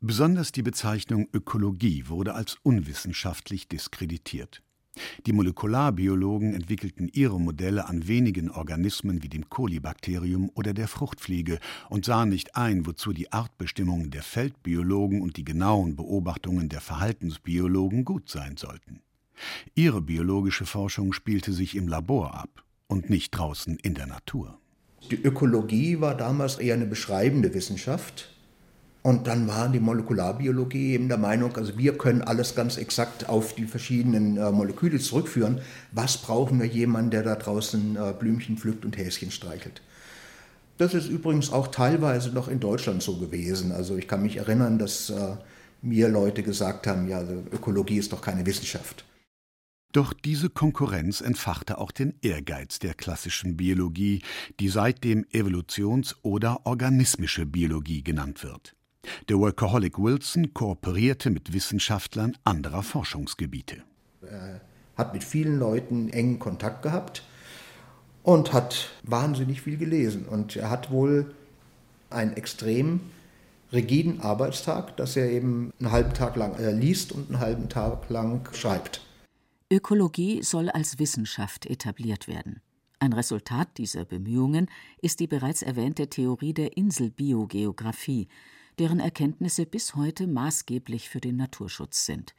Besonders 0.00 0.50
die 0.50 0.62
Bezeichnung 0.62 1.28
Ökologie 1.32 2.08
wurde 2.08 2.34
als 2.34 2.56
unwissenschaftlich 2.62 3.68
diskreditiert. 3.68 4.62
Die 5.26 5.32
Molekularbiologen 5.32 6.54
entwickelten 6.54 7.08
ihre 7.12 7.40
Modelle 7.40 7.88
an 7.88 8.08
wenigen 8.08 8.50
Organismen 8.50 9.22
wie 9.22 9.28
dem 9.28 9.48
Kolibakterium 9.48 10.50
oder 10.54 10.74
der 10.74 10.88
Fruchtfliege 10.88 11.58
und 11.88 12.04
sahen 12.04 12.30
nicht 12.30 12.56
ein, 12.56 12.86
wozu 12.86 13.12
die 13.12 13.32
Artbestimmungen 13.32 14.10
der 14.10 14.22
Feldbiologen 14.22 15.20
und 15.20 15.36
die 15.36 15.44
genauen 15.44 15.96
Beobachtungen 15.96 16.68
der 16.68 16.80
Verhaltensbiologen 16.80 18.04
gut 18.04 18.28
sein 18.28 18.56
sollten. 18.56 19.02
Ihre 19.74 20.02
biologische 20.02 20.66
Forschung 20.66 21.12
spielte 21.12 21.52
sich 21.52 21.76
im 21.76 21.88
Labor 21.88 22.34
ab 22.34 22.64
und 22.88 23.08
nicht 23.10 23.30
draußen 23.30 23.76
in 23.76 23.94
der 23.94 24.06
Natur. 24.06 24.58
Die 25.10 25.22
Ökologie 25.22 26.00
war 26.00 26.16
damals 26.16 26.58
eher 26.58 26.74
eine 26.74 26.86
beschreibende 26.86 27.54
Wissenschaft 27.54 28.28
und 29.02 29.26
dann 29.26 29.48
war 29.48 29.68
die 29.68 29.80
Molekularbiologie 29.80 30.92
eben 30.92 31.08
der 31.08 31.16
Meinung, 31.16 31.56
also 31.56 31.78
wir 31.78 31.96
können 31.96 32.20
alles 32.20 32.54
ganz 32.54 32.76
exakt 32.76 33.28
auf 33.28 33.54
die 33.54 33.64
verschiedenen 33.64 34.36
äh, 34.36 34.50
Moleküle 34.50 34.98
zurückführen. 34.98 35.60
Was 35.92 36.18
brauchen 36.18 36.60
wir 36.60 36.66
jemanden, 36.66 37.10
der 37.10 37.22
da 37.22 37.36
draußen 37.36 37.96
äh, 37.96 38.12
Blümchen 38.18 38.58
pflückt 38.58 38.84
und 38.84 38.98
Häschen 38.98 39.30
streichelt? 39.30 39.80
Das 40.76 40.92
ist 40.92 41.08
übrigens 41.08 41.50
auch 41.50 41.68
teilweise 41.68 42.30
noch 42.30 42.48
in 42.48 42.60
Deutschland 42.60 43.02
so 43.02 43.16
gewesen. 43.16 43.72
Also 43.72 43.96
ich 43.96 44.06
kann 44.06 44.22
mich 44.22 44.36
erinnern, 44.36 44.78
dass 44.78 45.08
äh, 45.10 45.36
mir 45.82 46.08
Leute 46.08 46.42
gesagt 46.42 46.86
haben, 46.86 47.08
ja, 47.08 47.18
also 47.18 47.42
Ökologie 47.52 47.98
ist 47.98 48.12
doch 48.12 48.20
keine 48.20 48.44
Wissenschaft. 48.44 49.04
Doch 49.92 50.12
diese 50.12 50.50
Konkurrenz 50.50 51.20
entfachte 51.20 51.78
auch 51.78 51.90
den 51.90 52.14
Ehrgeiz 52.22 52.78
der 52.78 52.94
klassischen 52.94 53.56
Biologie, 53.56 54.22
die 54.60 54.68
seitdem 54.68 55.24
Evolutions- 55.32 56.14
oder 56.22 56.64
organismische 56.64 57.44
Biologie 57.44 58.04
genannt 58.04 58.44
wird. 58.44 58.76
Der 59.28 59.38
Workaholic 59.38 59.98
Wilson 59.98 60.54
kooperierte 60.54 61.30
mit 61.30 61.52
Wissenschaftlern 61.52 62.36
anderer 62.44 62.82
Forschungsgebiete. 62.82 63.82
Er 64.22 64.60
hat 64.96 65.14
mit 65.14 65.24
vielen 65.24 65.58
Leuten 65.58 66.10
engen 66.10 66.38
Kontakt 66.38 66.82
gehabt 66.82 67.22
und 68.22 68.52
hat 68.52 68.90
wahnsinnig 69.02 69.62
viel 69.62 69.76
gelesen. 69.76 70.26
Und 70.26 70.56
er 70.56 70.70
hat 70.70 70.90
wohl 70.90 71.34
einen 72.10 72.34
extrem 72.34 73.00
rigiden 73.72 74.20
Arbeitstag, 74.20 74.96
dass 74.96 75.16
er 75.16 75.30
eben 75.30 75.72
einen 75.78 75.92
halben 75.92 76.12
Tag 76.12 76.36
lang 76.36 76.54
äh, 76.58 76.72
liest 76.72 77.12
und 77.12 77.28
einen 77.30 77.40
halben 77.40 77.68
Tag 77.68 78.10
lang 78.10 78.52
schreibt. 78.52 79.00
Ökologie 79.72 80.42
soll 80.42 80.68
als 80.68 80.98
Wissenschaft 80.98 81.66
etabliert 81.66 82.26
werden. 82.26 82.60
Ein 82.98 83.12
Resultat 83.12 83.78
dieser 83.78 84.04
Bemühungen 84.04 84.68
ist 85.00 85.20
die 85.20 85.28
bereits 85.28 85.62
erwähnte 85.62 86.08
Theorie 86.08 86.52
der 86.52 86.76
Inselbiogeographie, 86.76 88.28
deren 88.80 88.98
Erkenntnisse 88.98 89.66
bis 89.66 89.94
heute 89.94 90.26
maßgeblich 90.26 91.08
für 91.08 91.20
den 91.20 91.36
Naturschutz 91.36 92.06
sind. 92.06 92.34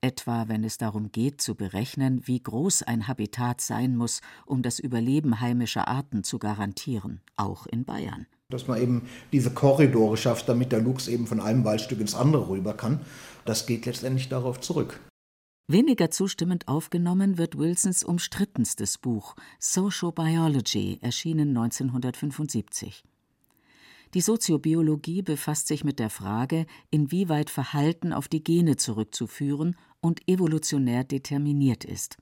Etwa 0.00 0.48
wenn 0.48 0.62
es 0.62 0.78
darum 0.78 1.10
geht, 1.10 1.40
zu 1.40 1.56
berechnen, 1.56 2.22
wie 2.26 2.40
groß 2.40 2.84
ein 2.84 3.08
Habitat 3.08 3.60
sein 3.60 3.96
muss, 3.96 4.20
um 4.46 4.62
das 4.62 4.78
Überleben 4.78 5.40
heimischer 5.40 5.88
Arten 5.88 6.22
zu 6.22 6.38
garantieren, 6.38 7.22
auch 7.36 7.66
in 7.66 7.84
Bayern. 7.84 8.26
Dass 8.50 8.68
man 8.68 8.80
eben 8.80 9.08
diese 9.32 9.50
Korridore 9.50 10.16
schafft, 10.16 10.48
damit 10.48 10.70
der 10.70 10.80
Luchs 10.80 11.08
eben 11.08 11.26
von 11.26 11.40
einem 11.40 11.64
Waldstück 11.64 12.00
ins 12.00 12.14
andere 12.14 12.48
rüber 12.50 12.74
kann, 12.74 13.00
das 13.44 13.66
geht 13.66 13.86
letztendlich 13.86 14.28
darauf 14.28 14.60
zurück. 14.60 15.00
Weniger 15.66 16.10
zustimmend 16.10 16.68
aufgenommen 16.68 17.38
wird 17.38 17.58
Wilsons 17.58 18.04
umstrittenstes 18.04 18.98
Buch 18.98 19.34
Sociobiology, 19.58 20.98
erschienen 21.00 21.48
1975. 21.56 23.02
Die 24.14 24.20
Soziobiologie 24.20 25.22
befasst 25.22 25.66
sich 25.66 25.82
mit 25.82 25.98
der 25.98 26.08
Frage, 26.08 26.66
inwieweit 26.90 27.50
Verhalten 27.50 28.12
auf 28.12 28.28
die 28.28 28.44
Gene 28.44 28.76
zurückzuführen 28.76 29.76
und 30.00 30.28
evolutionär 30.28 31.02
determiniert 31.02 31.84
ist. 31.84 32.16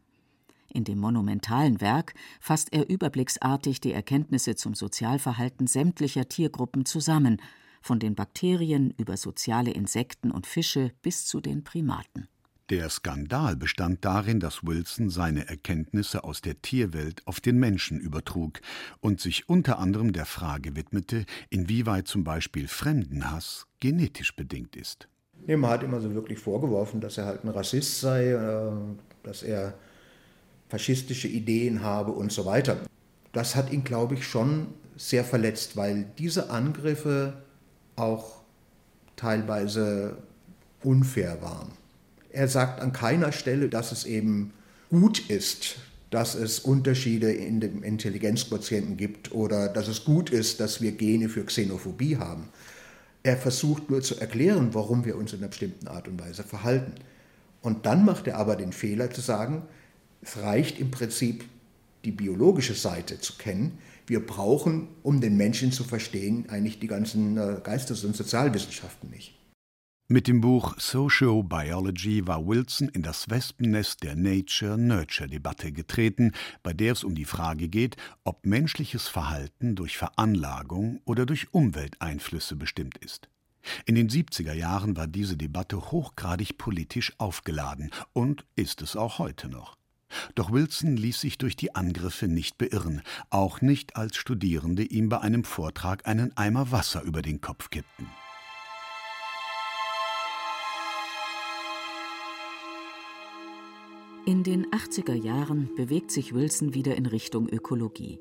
In 0.72 0.84
dem 0.84 0.98
monumentalen 0.98 1.82
Werk 1.82 2.14
fasst 2.40 2.72
er 2.72 2.88
überblicksartig 2.88 3.82
die 3.82 3.92
Erkenntnisse 3.92 4.54
zum 4.54 4.74
Sozialverhalten 4.74 5.66
sämtlicher 5.66 6.28
Tiergruppen 6.28 6.86
zusammen, 6.86 7.42
von 7.82 7.98
den 7.98 8.14
Bakterien 8.14 8.94
über 8.96 9.18
soziale 9.18 9.72
Insekten 9.72 10.30
und 10.30 10.46
Fische 10.46 10.92
bis 11.02 11.26
zu 11.26 11.40
den 11.40 11.62
Primaten. 11.62 12.28
Der 12.70 12.88
Skandal 12.88 13.56
bestand 13.56 14.04
darin, 14.04 14.40
dass 14.40 14.64
Wilson 14.64 15.10
seine 15.10 15.48
Erkenntnisse 15.48 16.24
aus 16.24 16.40
der 16.40 16.62
Tierwelt 16.62 17.22
auf 17.26 17.40
den 17.40 17.58
Menschen 17.58 17.98
übertrug 17.98 18.60
und 19.00 19.20
sich 19.20 19.48
unter 19.48 19.78
anderem 19.78 20.12
der 20.12 20.26
Frage 20.26 20.76
widmete, 20.76 21.26
inwieweit 21.50 22.06
zum 22.06 22.24
Beispiel 22.24 22.68
Fremdenhass 22.68 23.66
genetisch 23.80 24.34
bedingt 24.36 24.76
ist. 24.76 25.08
Man 25.46 25.70
hat 25.70 25.82
immer 25.82 26.00
so 26.00 26.14
wirklich 26.14 26.38
vorgeworfen, 26.38 27.00
dass 27.00 27.18
er 27.18 27.26
halt 27.26 27.44
ein 27.44 27.48
Rassist 27.48 28.00
sei, 28.00 28.30
äh, 28.30 28.70
dass 29.24 29.42
er 29.42 29.74
faschistische 30.68 31.28
Ideen 31.28 31.82
habe 31.82 32.12
und 32.12 32.32
so 32.32 32.46
weiter. 32.46 32.78
Das 33.32 33.56
hat 33.56 33.72
ihn, 33.72 33.82
glaube 33.82 34.14
ich, 34.14 34.26
schon 34.26 34.68
sehr 34.96 35.24
verletzt, 35.24 35.76
weil 35.76 36.06
diese 36.16 36.50
Angriffe 36.50 37.42
auch 37.96 38.42
teilweise 39.16 40.16
unfair 40.82 41.42
waren. 41.42 41.81
Er 42.32 42.48
sagt 42.48 42.80
an 42.80 42.92
keiner 42.92 43.30
Stelle, 43.30 43.68
dass 43.68 43.92
es 43.92 44.04
eben 44.04 44.52
gut 44.90 45.30
ist, 45.30 45.76
dass 46.10 46.34
es 46.34 46.60
Unterschiede 46.60 47.32
in 47.32 47.60
dem 47.60 47.82
Intelligenzquotienten 47.82 48.96
gibt 48.96 49.32
oder 49.32 49.68
dass 49.68 49.88
es 49.88 50.04
gut 50.04 50.30
ist, 50.30 50.60
dass 50.60 50.80
wir 50.80 50.92
Gene 50.92 51.28
für 51.28 51.44
Xenophobie 51.44 52.16
haben. 52.16 52.48
Er 53.22 53.36
versucht 53.36 53.90
nur 53.90 54.02
zu 54.02 54.18
erklären, 54.18 54.74
warum 54.74 55.04
wir 55.04 55.16
uns 55.16 55.32
in 55.32 55.38
einer 55.38 55.48
bestimmten 55.48 55.88
Art 55.88 56.08
und 56.08 56.20
Weise 56.20 56.42
verhalten. 56.42 56.94
Und 57.60 57.86
dann 57.86 58.04
macht 58.04 58.26
er 58.26 58.38
aber 58.38 58.56
den 58.56 58.72
Fehler 58.72 59.10
zu 59.10 59.20
sagen, 59.20 59.62
es 60.22 60.38
reicht 60.38 60.78
im 60.78 60.90
Prinzip, 60.90 61.44
die 62.04 62.10
biologische 62.10 62.74
Seite 62.74 63.20
zu 63.20 63.34
kennen. 63.34 63.78
Wir 64.06 64.26
brauchen, 64.26 64.88
um 65.02 65.20
den 65.20 65.36
Menschen 65.36 65.70
zu 65.70 65.84
verstehen, 65.84 66.46
eigentlich 66.48 66.80
die 66.80 66.88
ganzen 66.88 67.36
äh, 67.36 67.60
Geistes- 67.62 68.04
und 68.04 68.16
Sozialwissenschaften 68.16 69.10
nicht. 69.10 69.34
Mit 70.08 70.26
dem 70.26 70.40
Buch 70.40 70.78
Sociobiology 70.78 72.26
war 72.26 72.46
Wilson 72.46 72.88
in 72.88 73.02
das 73.02 73.30
Wespennest 73.30 74.02
der 74.02 74.16
Nature-Nurture-Debatte 74.16 75.72
getreten, 75.72 76.32
bei 76.62 76.72
der 76.74 76.92
es 76.92 77.04
um 77.04 77.14
die 77.14 77.24
Frage 77.24 77.68
geht, 77.68 77.96
ob 78.24 78.44
menschliches 78.44 79.08
Verhalten 79.08 79.74
durch 79.74 79.96
Veranlagung 79.96 81.00
oder 81.04 81.24
durch 81.24 81.54
Umwelteinflüsse 81.54 82.56
bestimmt 82.56 82.98
ist. 82.98 83.28
In 83.86 83.94
den 83.94 84.10
70er 84.10 84.52
Jahren 84.52 84.96
war 84.96 85.06
diese 85.06 85.36
Debatte 85.36 85.92
hochgradig 85.92 86.58
politisch 86.58 87.12
aufgeladen 87.18 87.90
und 88.12 88.44
ist 88.56 88.82
es 88.82 88.96
auch 88.96 89.18
heute 89.18 89.48
noch. 89.48 89.78
Doch 90.34 90.52
Wilson 90.52 90.96
ließ 90.96 91.20
sich 91.20 91.38
durch 91.38 91.56
die 91.56 91.74
Angriffe 91.74 92.28
nicht 92.28 92.58
beirren, 92.58 93.02
auch 93.30 93.60
nicht 93.62 93.96
als 93.96 94.16
Studierende 94.16 94.82
ihm 94.82 95.08
bei 95.08 95.20
einem 95.20 95.44
Vortrag 95.44 96.06
einen 96.06 96.36
Eimer 96.36 96.70
Wasser 96.70 97.02
über 97.02 97.22
den 97.22 97.40
Kopf 97.40 97.70
kippten. 97.70 98.08
In 104.24 104.44
den 104.44 104.66
80er 104.66 105.14
Jahren 105.14 105.68
bewegt 105.74 106.12
sich 106.12 106.32
Wilson 106.32 106.74
wieder 106.74 106.94
in 106.94 107.06
Richtung 107.06 107.48
Ökologie. 107.48 108.20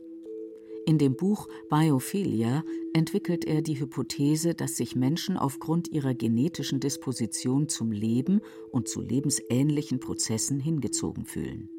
In 0.88 0.98
dem 0.98 1.16
Buch 1.16 1.48
Biophilia 1.70 2.64
entwickelt 2.94 3.46
er 3.46 3.62
die 3.62 3.80
Hypothese, 3.80 4.56
dass 4.56 4.78
sich 4.78 4.96
Menschen 4.96 5.38
aufgrund 5.38 5.92
ihrer 5.92 6.16
genetischen 6.16 6.80
Disposition 6.80 7.70
zum 7.70 7.92
Leben 7.92 8.42
und 8.72 8.88
zu 8.88 9.00
lebensähnlichen 9.00 10.00
Prozessen 10.00 10.60
hingezogen 10.60 11.26
fühlen. 11.26 11.70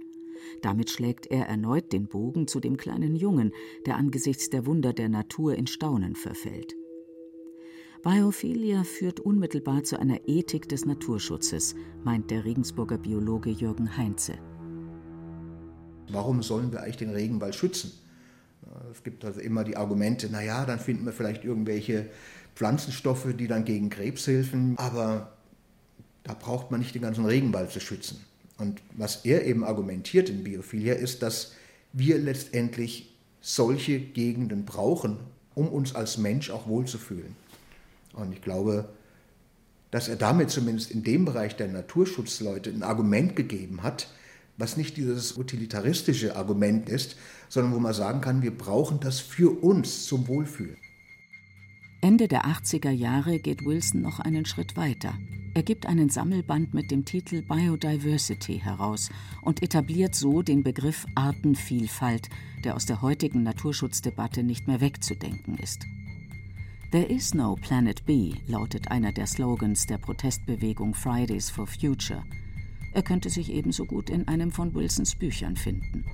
Damit 0.61 0.91
schlägt 0.91 1.27
er 1.27 1.47
erneut 1.47 1.93
den 1.93 2.07
Bogen 2.07 2.47
zu 2.47 2.61
dem 2.61 2.77
kleinen 2.77 3.17
Jungen, 3.17 3.51
der 3.87 3.97
angesichts 3.97 4.51
der 4.51 4.67
Wunder 4.67 4.93
der 4.93 5.09
Natur 5.09 5.57
in 5.57 5.67
Staunen 5.67 6.15
verfällt. 6.15 6.77
Biophilia 8.03 8.83
führt 8.83 9.21
unmittelbar 9.21 9.85
zu 9.85 9.97
einer 9.97 10.19
Ethik 10.27 10.69
des 10.69 10.85
Naturschutzes, 10.85 11.77
meint 12.03 12.33
der 12.33 12.45
Regensburger 12.45 12.99
Biologe 12.99 13.51
Jürgen 13.51 13.97
Heinze. 13.97 14.35
Warum 16.09 16.43
sollen 16.43 16.73
wir 16.73 16.83
eigentlich 16.83 16.97
den 16.97 17.11
Regenwald 17.11 17.55
schützen? 17.55 17.93
Es 18.91 19.05
gibt 19.05 19.25
also 19.25 19.39
immer 19.39 19.63
die 19.63 19.77
Argumente, 19.77 20.29
naja, 20.29 20.65
dann 20.65 20.81
finden 20.81 21.05
wir 21.05 21.13
vielleicht 21.13 21.45
irgendwelche 21.45 22.09
Pflanzenstoffe, 22.57 23.37
die 23.39 23.47
dann 23.47 23.65
gegen 23.65 23.89
Krebs 23.89 24.27
helfen, 24.27 24.75
aber 24.79 25.35
da 26.25 26.35
braucht 26.35 26.73
man 26.73 26.81
nicht 26.81 26.97
den 26.97 27.03
ganzen 27.03 27.25
Regenwald 27.25 27.71
zu 27.71 27.79
schützen. 27.79 28.19
Und 28.59 28.83
was 28.97 29.25
er 29.25 29.47
eben 29.47 29.63
argumentiert 29.63 30.29
in 30.29 30.43
Biophilia 30.43 30.95
ist, 30.95 31.23
dass 31.23 31.53
wir 31.93 32.19
letztendlich 32.19 33.15
solche 33.41 34.01
Gegenden 34.01 34.65
brauchen, 34.65 35.19
um 35.55 35.69
uns 35.69 35.95
als 35.95 36.19
Mensch 36.19 36.51
auch 36.51 36.67
wohlzufühlen. 36.67 37.37
Und 38.13 38.33
ich 38.33 38.43
glaube, 38.43 38.89
dass 39.91 40.09
er 40.09 40.17
damit 40.17 40.51
zumindest 40.51 40.91
in 40.91 41.03
dem 41.03 41.25
Bereich 41.25 41.57
der 41.57 41.69
Naturschutzleute 41.69 42.71
ein 42.71 42.83
Argument 42.83 43.37
gegeben 43.37 43.83
hat, 43.83 44.09
was 44.57 44.77
nicht 44.77 44.97
dieses 44.97 45.37
utilitaristische 45.37 46.37
Argument 46.37 46.89
ist, 46.89 47.17
sondern 47.49 47.75
wo 47.75 47.79
man 47.79 47.95
sagen 47.95 48.21
kann, 48.21 48.43
wir 48.43 48.57
brauchen 48.57 49.01
das 49.01 49.21
für 49.21 49.63
uns 49.63 50.07
zum 50.07 50.29
Wohlfühlen. 50.29 50.77
Ende 52.01 52.27
der 52.27 52.47
80er 52.47 52.91
Jahre 52.91 53.39
geht 53.39 53.65
Wilson 53.65 54.01
noch 54.01 54.19
einen 54.19 54.45
Schritt 54.45 54.77
weiter. 54.77 55.15
Er 55.55 55.63
gibt 55.63 55.87
einen 55.87 56.09
Sammelband 56.09 56.73
mit 56.73 56.91
dem 56.91 57.05
Titel 57.05 57.43
Biodiversity 57.43 58.59
heraus 58.59 59.11
und 59.43 59.63
etabliert 59.63 60.15
so 60.15 60.43
den 60.43 60.63
Begriff 60.63 61.07
Artenvielfalt, 61.15 62.29
der 62.65 62.75
aus 62.75 62.87
der 62.87 63.03
heutigen 63.03 63.43
Naturschutzdebatte 63.43 64.43
nicht 64.43 64.67
mehr 64.67 64.81
wegzudenken 64.81 65.59
ist. 65.59 65.85
There 66.93 67.07
is 67.07 67.33
no 67.33 67.57
Planet 67.57 68.05
B 68.05 68.35
lautet 68.47 68.91
einer 68.91 69.13
der 69.13 69.27
Slogans 69.27 69.87
der 69.87 69.97
Protestbewegung 69.97 70.93
Fridays 70.93 71.49
for 71.49 71.67
Future. 71.67 72.23
Er 72.93 73.03
könnte 73.03 73.31
sich 73.31 73.51
ebenso 73.51 73.87
gut 73.87 74.11
in 74.11 74.29
einem 74.29 74.51
von 74.51 74.75
Wilsons 74.75 75.15
Büchern 75.15 75.57
finden. 75.57 76.05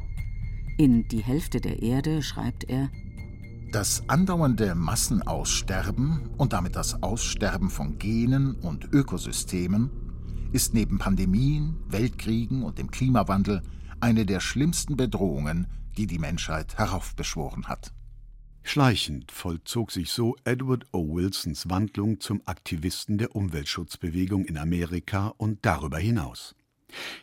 In 0.76 1.08
Die 1.08 1.24
Hälfte 1.24 1.60
der 1.60 1.82
Erde 1.82 2.22
schreibt 2.22 2.62
er 2.70 2.90
Das 3.72 4.08
andauernde 4.08 4.76
Massenaussterben 4.76 6.30
und 6.36 6.52
damit 6.52 6.76
das 6.76 7.02
Aussterben 7.02 7.70
von 7.70 7.98
Genen 7.98 8.54
und 8.54 8.84
Ökosystemen 8.92 9.90
ist 10.52 10.74
neben 10.74 10.98
Pandemien, 10.98 11.76
Weltkriegen 11.88 12.62
und 12.62 12.78
dem 12.78 12.92
Klimawandel 12.92 13.62
eine 13.98 14.24
der 14.24 14.38
schlimmsten 14.38 14.96
Bedrohungen, 14.96 15.66
die 15.96 16.06
die 16.06 16.20
Menschheit 16.20 16.78
heraufbeschworen 16.78 17.66
hat. 17.66 17.92
Schleichend 18.68 19.32
vollzog 19.32 19.90
sich 19.90 20.10
so 20.10 20.36
Edward 20.44 20.84
O. 20.92 21.14
Wilsons 21.14 21.70
Wandlung 21.70 22.20
zum 22.20 22.42
Aktivisten 22.44 23.16
der 23.16 23.34
Umweltschutzbewegung 23.34 24.44
in 24.44 24.58
Amerika 24.58 25.32
und 25.38 25.64
darüber 25.64 25.96
hinaus. 25.96 26.54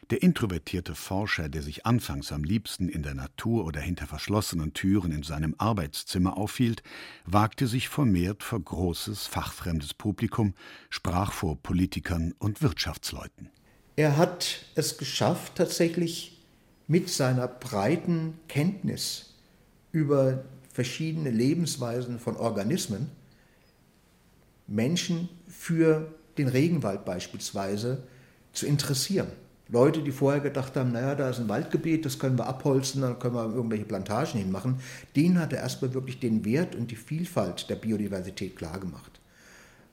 Der 0.09 0.23
introvertierte 0.23 0.95
Forscher, 0.95 1.47
der 1.47 1.61
sich 1.61 1.85
anfangs 1.85 2.31
am 2.31 2.43
liebsten 2.43 2.89
in 2.89 3.03
der 3.03 3.13
Natur 3.13 3.63
oder 3.65 3.79
hinter 3.79 4.07
verschlossenen 4.07 4.73
Türen 4.73 5.11
in 5.11 5.21
seinem 5.21 5.53
Arbeitszimmer 5.59 6.35
aufhielt, 6.35 6.81
wagte 7.25 7.67
sich 7.67 7.89
vermehrt 7.89 8.41
vor 8.41 8.59
großes, 8.59 9.27
fachfremdes 9.27 9.93
Publikum, 9.93 10.55
sprach 10.89 11.31
vor 11.31 11.61
Politikern 11.61 12.33
und 12.39 12.63
Wirtschaftsleuten. 12.63 13.51
Er 13.95 14.17
hat 14.17 14.65
es 14.73 14.97
geschafft, 14.97 15.53
tatsächlich 15.57 16.41
mit 16.87 17.07
seiner 17.09 17.47
breiten 17.47 18.33
Kenntnis 18.47 19.35
über 19.91 20.43
verschiedene 20.75 21.29
Lebensweisen 21.29 22.19
von 22.19 22.35
Organismen 22.35 23.09
Menschen 24.67 25.29
für 25.47 26.13
den 26.37 26.49
Regenwald 26.49 27.05
beispielsweise 27.05 28.03
zu 28.51 28.65
interessieren. 28.65 29.27
Leute, 29.69 30.03
die 30.03 30.11
vorher 30.11 30.41
gedacht 30.41 30.75
haben, 30.75 30.91
naja, 30.91 31.15
da 31.15 31.29
ist 31.29 31.39
ein 31.39 31.47
Waldgebiet, 31.47 32.03
das 32.03 32.19
können 32.19 32.37
wir 32.37 32.47
abholzen, 32.47 33.03
dann 33.03 33.19
können 33.19 33.35
wir 33.35 33.55
irgendwelche 33.55 33.85
Plantagen 33.85 34.37
hinmachen, 34.37 34.81
denen 35.15 35.39
hat 35.39 35.53
er 35.53 35.59
erstmal 35.59 35.93
wirklich 35.93 36.19
den 36.19 36.43
Wert 36.43 36.75
und 36.75 36.91
die 36.91 36.97
Vielfalt 36.97 37.69
der 37.69 37.75
Biodiversität 37.75 38.57
klargemacht. 38.57 39.21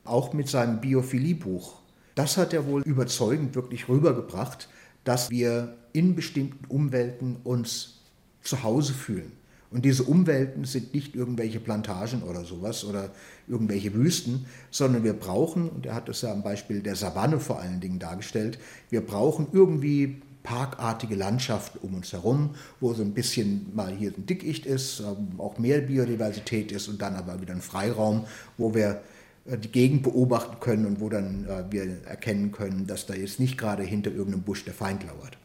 Auch 0.04 0.32
mit 0.32 0.48
seinem 0.48 0.80
Biophilie-Buch. 0.80 1.80
Das 2.16 2.36
hat 2.36 2.52
er 2.52 2.66
wohl 2.66 2.82
überzeugend 2.82 3.54
wirklich 3.54 3.88
rübergebracht, 3.88 4.68
dass 5.04 5.30
wir 5.30 5.76
in 5.92 6.16
bestimmten 6.16 6.64
Umwelten 6.64 7.36
uns 7.44 8.00
zu 8.42 8.64
Hause 8.64 8.94
fühlen. 8.94 9.30
Und 9.72 9.84
diese 9.84 10.02
Umwelten 10.04 10.64
sind 10.64 10.92
nicht 10.94 11.14
irgendwelche 11.14 11.58
Plantagen 11.58 12.22
oder 12.22 12.44
sowas 12.44 12.84
oder 12.84 13.10
irgendwelche 13.48 13.94
Wüsten, 13.94 14.46
sondern 14.70 15.02
wir 15.02 15.14
brauchen, 15.14 15.68
und 15.68 15.86
er 15.86 15.94
hat 15.94 16.08
das 16.08 16.22
ja 16.22 16.32
am 16.32 16.42
Beispiel 16.42 16.80
der 16.80 16.94
Savanne 16.94 17.40
vor 17.40 17.60
allen 17.60 17.80
Dingen 17.80 17.98
dargestellt, 17.98 18.58
wir 18.90 19.00
brauchen 19.00 19.46
irgendwie 19.52 20.20
parkartige 20.42 21.14
Landschaften 21.14 21.78
um 21.82 21.94
uns 21.94 22.12
herum, 22.12 22.50
wo 22.80 22.92
so 22.94 23.02
ein 23.02 23.14
bisschen 23.14 23.70
mal 23.74 23.92
hier 23.92 24.12
ein 24.16 24.26
Dickicht 24.26 24.66
ist, 24.66 25.00
ähm, 25.00 25.38
auch 25.38 25.58
mehr 25.58 25.80
Biodiversität 25.80 26.72
ist 26.72 26.88
und 26.88 27.00
dann 27.00 27.14
aber 27.14 27.40
wieder 27.40 27.54
ein 27.54 27.62
Freiraum, 27.62 28.24
wo 28.58 28.74
wir 28.74 29.02
äh, 29.46 29.56
die 29.56 29.70
Gegend 29.70 30.02
beobachten 30.02 30.58
können 30.60 30.86
und 30.86 31.00
wo 31.00 31.08
dann 31.08 31.46
äh, 31.46 31.64
wir 31.70 32.04
erkennen 32.06 32.52
können, 32.52 32.86
dass 32.86 33.06
da 33.06 33.14
jetzt 33.14 33.40
nicht 33.40 33.56
gerade 33.56 33.84
hinter 33.84 34.10
irgendeinem 34.10 34.42
Busch 34.42 34.64
der 34.64 34.74
Feind 34.74 35.04
lauert. 35.04 35.38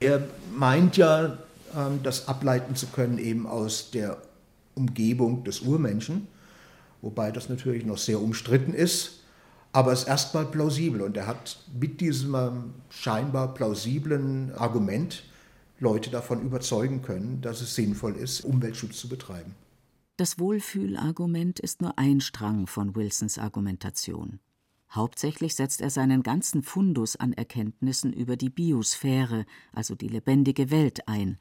Er 0.00 0.22
meint 0.54 0.98
ja, 0.98 1.38
das 2.02 2.28
ableiten 2.28 2.74
zu 2.74 2.86
können, 2.86 3.18
eben 3.18 3.46
aus 3.46 3.90
der 3.90 4.18
Umgebung 4.74 5.44
des 5.44 5.60
Urmenschen, 5.60 6.28
wobei 7.02 7.30
das 7.30 7.48
natürlich 7.48 7.84
noch 7.84 7.98
sehr 7.98 8.20
umstritten 8.20 8.72
ist, 8.72 9.20
aber 9.72 9.92
es 9.92 10.02
ist 10.02 10.08
erstmal 10.08 10.46
plausibel 10.46 11.02
und 11.02 11.16
er 11.16 11.26
hat 11.26 11.58
mit 11.78 12.00
diesem 12.00 12.34
ähm, 12.34 12.74
scheinbar 12.88 13.52
plausiblen 13.52 14.52
Argument 14.54 15.22
Leute 15.78 16.08
davon 16.10 16.40
überzeugen 16.40 17.02
können, 17.02 17.42
dass 17.42 17.60
es 17.60 17.74
sinnvoll 17.74 18.16
ist, 18.16 18.40
Umweltschutz 18.40 18.98
zu 18.98 19.08
betreiben. 19.08 19.54
Das 20.16 20.38
Wohlfühlargument 20.38 21.60
ist 21.60 21.82
nur 21.82 21.98
ein 21.98 22.22
Strang 22.22 22.66
von 22.66 22.96
Wilsons 22.96 23.36
Argumentation. 23.36 24.40
Hauptsächlich 24.90 25.54
setzt 25.54 25.82
er 25.82 25.90
seinen 25.90 26.22
ganzen 26.22 26.62
Fundus 26.62 27.16
an 27.16 27.34
Erkenntnissen 27.34 28.14
über 28.14 28.36
die 28.36 28.48
Biosphäre, 28.48 29.44
also 29.72 29.94
die 29.94 30.08
lebendige 30.08 30.70
Welt, 30.70 31.06
ein, 31.06 31.36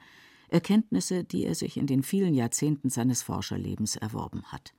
Erkenntnisse, 0.50 1.24
die 1.24 1.46
er 1.46 1.56
sich 1.56 1.78
in 1.78 1.88
den 1.88 2.04
vielen 2.04 2.34
Jahrzehnten 2.34 2.90
seines 2.90 3.24
Forscherlebens 3.24 3.96
erworben 3.96 4.44
hat. 4.46 4.74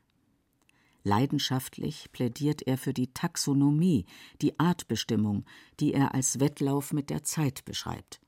Leidenschaftlich 1.03 2.11
plädiert 2.11 2.63
er 2.63 2.77
für 2.77 2.93
die 2.93 3.13
Taxonomie, 3.13 4.07
die 4.43 4.59
Artbestimmung, 4.59 5.45
die 5.79 5.95
er 5.95 6.15
als 6.15 6.41
Wettlauf 6.41 6.93
mit 6.93 7.11
der 7.11 7.23
Zeit 7.23 7.65
beschreibt. 7.65 8.21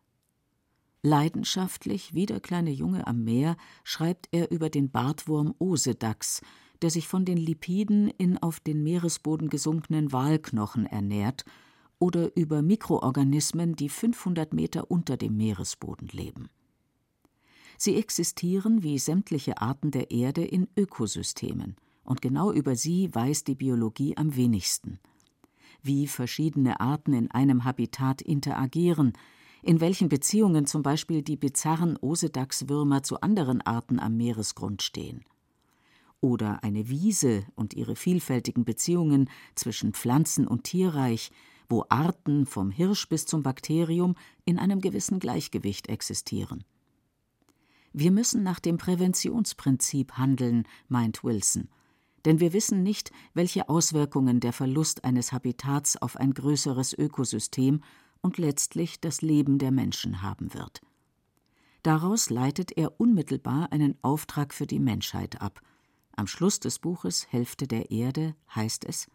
Leidenschaftlich, 1.03 2.14
wie 2.14 2.27
der 2.27 2.40
kleine 2.40 2.70
Junge 2.70 3.07
am 3.07 3.24
Meer, 3.24 3.57
schreibt 3.83 4.29
er 4.31 4.51
über 4.51 4.70
den 4.70 4.90
Bartwurm 4.90 5.55
Osedax, 5.59 6.40
der 6.83 6.90
sich 6.90 7.09
von 7.09 7.24
den 7.24 7.37
Lipiden 7.37 8.09
in 8.09 8.38
auf 8.38 8.61
den 8.61 8.83
Meeresboden 8.83 9.48
gesunkenen 9.48 10.12
Walknochen 10.12 10.87
ernährt, 10.87 11.44
oder 11.98 12.37
über 12.37 12.62
Mikroorganismen, 12.62 13.74
die 13.74 13.88
500 13.88 14.55
Meter 14.55 14.88
unter 14.88 15.16
dem 15.16 15.37
Meeresboden 15.37 16.07
leben. 16.09 16.48
Sie 17.80 17.94
existieren 17.94 18.82
wie 18.82 18.98
sämtliche 18.98 19.62
Arten 19.62 19.92
der 19.92 20.10
Erde 20.10 20.44
in 20.44 20.66
Ökosystemen, 20.76 21.76
und 22.02 22.20
genau 22.20 22.50
über 22.52 22.74
sie 22.74 23.14
weiß 23.14 23.44
die 23.44 23.54
Biologie 23.54 24.16
am 24.16 24.34
wenigsten. 24.34 24.98
Wie 25.80 26.08
verschiedene 26.08 26.80
Arten 26.80 27.12
in 27.12 27.30
einem 27.30 27.62
Habitat 27.64 28.20
interagieren, 28.20 29.12
in 29.62 29.80
welchen 29.80 30.08
Beziehungen 30.08 30.66
zum 30.66 30.82
Beispiel 30.82 31.22
die 31.22 31.36
bizarren 31.36 31.96
Osedachswürmer 31.96 33.04
zu 33.04 33.20
anderen 33.20 33.60
Arten 33.60 34.00
am 34.00 34.16
Meeresgrund 34.16 34.82
stehen. 34.82 35.24
Oder 36.20 36.64
eine 36.64 36.88
Wiese 36.88 37.44
und 37.54 37.74
ihre 37.74 37.94
vielfältigen 37.94 38.64
Beziehungen 38.64 39.30
zwischen 39.54 39.92
Pflanzen 39.92 40.48
und 40.48 40.64
Tierreich, 40.64 41.30
wo 41.68 41.84
Arten 41.90 42.44
vom 42.44 42.72
Hirsch 42.72 43.08
bis 43.08 43.24
zum 43.24 43.44
Bakterium 43.44 44.16
in 44.44 44.58
einem 44.58 44.80
gewissen 44.80 45.20
Gleichgewicht 45.20 45.88
existieren. 45.88 46.64
Wir 47.92 48.11
müssen 48.11 48.42
nach 48.42 48.61
dem 48.61 48.77
Präventionsprinzip 48.77 50.12
handeln, 50.18 50.64
meint 50.88 51.24
Wilson, 51.24 51.68
denn 52.24 52.40
wir 52.40 52.53
wissen 52.53 52.83
nicht, 52.83 53.11
welche 53.35 53.68
Auswirkungen 53.68 54.40
der 54.40 54.53
Verlust 54.53 55.05
eines 55.05 55.33
Habitats 55.33 55.96
auf 55.96 56.16
ein 56.16 56.35
größeres 56.35 56.92
Ökosystem 56.92 57.83
und 58.20 58.38
letztlich 58.38 59.01
das 59.01 59.22
Leben 59.22 59.59
der 59.59 59.70
Menschen 59.70 60.22
haben 60.22 60.53
wird. 60.55 60.81
Daraus 61.83 62.29
leitet 62.29 62.77
er 62.77 63.01
unmittelbar 63.01 63.72
einen 63.72 63.96
Auftrag 64.03 64.53
für 64.53 64.66
die 64.66 64.81
Menschheit 64.81 65.40
ab. 65.40 65.61
Am 66.16 66.27
Schluss 66.27 66.59
des 66.61 66.81
Buches 66.81 67.29
Hälfte 67.31 67.68
der 67.68 67.90
Erde 67.90 68.35
heißt 68.55 68.85
es 68.85 69.09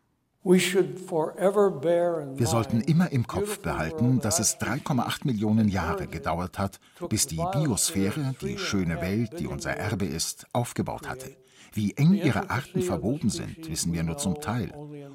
wir 2.36 2.48
sollten 2.48 2.82
immer 2.82 3.12
im 3.12 3.28
Kopf 3.28 3.60
behalten, 3.60 4.20
dass 4.20 4.40
es 4.40 4.58
3,8 4.60 5.26
Millionen 5.26 5.70
Jahre 5.70 6.08
gedauert 6.08 6.60
hat, 6.60 6.80
bis 7.08 7.28
die 7.28 7.38
Biosphäre, 7.38 8.36
die 8.42 8.58
schöne 8.58 9.00
Welt, 9.00 9.40
die 9.40 9.48
unser 9.48 9.72
Erbe 9.72 10.06
ist, 10.06 10.46
aufgebaut 10.52 11.08
hatte. 11.08 11.32
Wie 11.74 11.94
eng 11.94 12.14
ihre 12.14 12.52
Arten 12.52 12.82
verwoben 12.82 13.30
sind, 13.30 13.68
wissen 13.68 13.94
wir 13.94 14.04
nur 14.04 14.18
zum 14.18 14.40
Teil. 14.40 14.72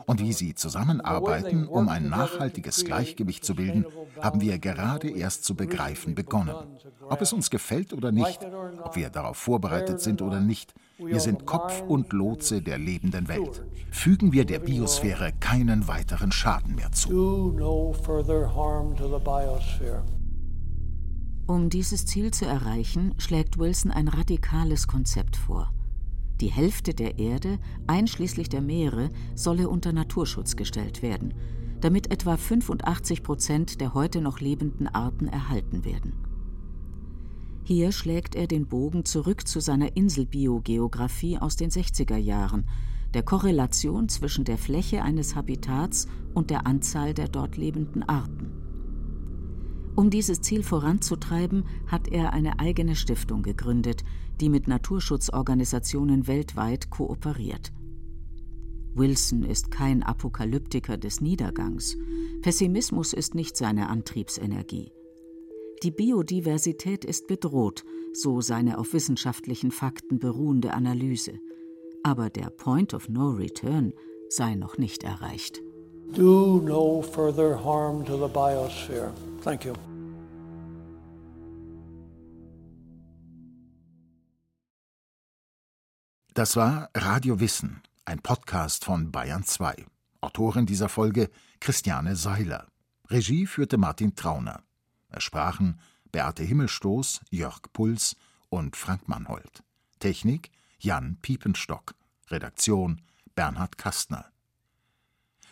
Und 0.07 0.21
wie 0.21 0.33
sie 0.33 0.55
zusammenarbeiten, 0.55 1.69
um 1.69 1.89
ein 1.89 2.09
nachhaltiges 2.09 2.85
Gleichgewicht 2.85 3.45
zu 3.45 3.55
bilden, 3.55 3.87
haben 4.21 4.41
wir 4.41 4.59
gerade 4.59 5.09
erst 5.09 5.45
zu 5.45 5.55
begreifen 5.55 6.15
begonnen. 6.17 6.57
Ob 7.09 7.23
es 7.23 7.33
uns 7.33 7.51
gefällt 7.51 7.93
oder 7.93 8.11
nicht, 8.11 8.41
ob 8.83 8.97
wir 8.97 9.11
darauf 9.11 9.37
vorbereitet 9.37 10.01
sind 10.01 10.21
oder 10.21 10.41
nicht, 10.41 10.75
wir 10.99 11.21
sind 11.21 11.47
Kopf 11.47 11.83
und 11.83 12.13
Lotse 12.13 12.61
der 12.61 12.79
lebenden 12.79 13.29
Welt. 13.29 13.65
Fügen 13.93 14.33
wir 14.33 14.45
der 14.45 14.59
Biosphäre 14.59 15.33
keinen 15.39 15.87
weiteren 15.87 16.33
Schaden 16.33 16.75
mehr 16.75 16.91
zu. 16.91 17.57
Um 21.47 21.71
dieses 21.71 22.05
Ziel 22.05 22.31
zu 22.33 22.45
erreichen, 22.45 23.15
schlägt 23.19 23.59
Wilson 23.59 23.91
ein 23.93 24.09
radikales 24.09 24.87
Konzept 24.87 25.37
vor. 25.37 25.73
Die 26.41 26.49
Hälfte 26.51 26.95
der 26.95 27.19
Erde, 27.19 27.59
einschließlich 27.87 28.49
der 28.49 28.61
Meere, 28.61 29.11
solle 29.35 29.69
unter 29.69 29.93
Naturschutz 29.93 30.55
gestellt 30.55 31.03
werden, 31.03 31.35
damit 31.81 32.11
etwa 32.13 32.37
85 32.37 33.23
Prozent 33.23 33.81
der 33.81 33.95
heute 33.95 34.21
noch 34.21 34.41
lebenden 34.41 34.87
Arten 34.87 35.27
erhalten 35.27 35.85
werden. 35.85 36.13
Hier 37.65 37.93
schlägt 37.93 38.35
er 38.35 38.47
den 38.47 38.67
Bogen 38.67 39.05
zurück 39.05 39.47
zu 39.47 39.61
seiner 39.61 39.97
Inselbiogeographie 39.97 41.39
aus 41.39 41.57
den 41.57 41.71
60er 41.71 42.17
Jahren, 42.17 42.65
der 43.15 43.23
Korrelation 43.23 44.09
zwischen 44.09 44.45
der 44.45 44.59
Fläche 44.59 45.03
eines 45.03 45.35
Habitats 45.35 46.07
und 46.35 46.51
der 46.51 46.67
Anzahl 46.67 47.15
der 47.15 47.29
dort 47.29 47.57
lebenden 47.57 48.03
Arten. 48.05 48.58
Um 49.99 50.11
dieses 50.11 50.41
Ziel 50.43 50.63
voranzutreiben, 50.63 51.65
hat 51.89 52.07
er 52.07 52.33
eine 52.33 52.61
eigene 52.61 52.95
Stiftung 52.95 53.43
gegründet, 53.43 54.05
die 54.41 54.49
mit 54.49 54.69
Naturschutzorganisationen 54.69 56.29
weltweit 56.29 56.89
kooperiert. 56.89 57.73
Wilson 58.95 59.43
ist 59.43 59.73
kein 59.73 60.05
Apokalyptiker 60.05 60.99
des 60.99 61.21
Niedergangs. 61.21 61.97
Pessimismus 62.43 63.13
ist 63.13 63.35
nicht 63.35 63.57
seine 63.57 63.89
Antriebsenergie. 63.89 64.93
Die 65.83 65.91
Biodiversität 65.91 67.05
ist 67.05 67.27
bedroht, 67.27 67.85
so 68.13 68.41
seine 68.41 68.79
auf 68.79 68.93
wissenschaftlichen 68.93 69.73
Fakten 69.73 70.21
beruhende 70.21 70.75
Analyse. 70.75 71.41
Aber 72.05 72.31
der 72.31 72.51
Point 72.51 72.95
of 72.95 73.09
No 73.09 73.31
Return 73.31 73.93
sei 74.29 74.55
noch 74.55 74.79
nicht 74.79 75.03
erreicht. 75.03 75.61
Do 76.15 76.61
no 76.61 77.03
further 77.03 77.57
harm 77.57 78.05
to 78.07 78.17
the 78.17 78.29
biosphere. 78.29 79.13
Thank 79.43 79.65
you. 79.65 79.75
Das 86.35 86.55
war 86.55 86.89
Radio 86.95 87.41
Wissen, 87.41 87.83
ein 88.05 88.21
Podcast 88.21 88.85
von 88.85 89.11
Bayern 89.11 89.43
2. 89.43 89.87
Autorin 90.21 90.67
dieser 90.67 90.89
Folge 90.89 91.31
Christiane 91.61 92.15
Seiler. 92.15 92.69
Regie 93.09 93.47
führte 93.47 93.77
Martin 93.77 94.15
Trauner. 94.15 94.63
Es 95.11 95.25
sprachen 95.25 95.81
Beate 96.13 96.45
Himmelstoß, 96.45 97.23
Jörg 97.31 97.61
Puls 97.73 98.17
und 98.51 98.77
Frank 98.77 99.09
Mannhold. 99.09 99.65
Technik 99.99 100.51
Jan 100.79 101.19
Piepenstock. 101.23 101.95
Redaktion 102.31 103.03
Bernhard 103.35 103.77
Kastner. 103.77 104.27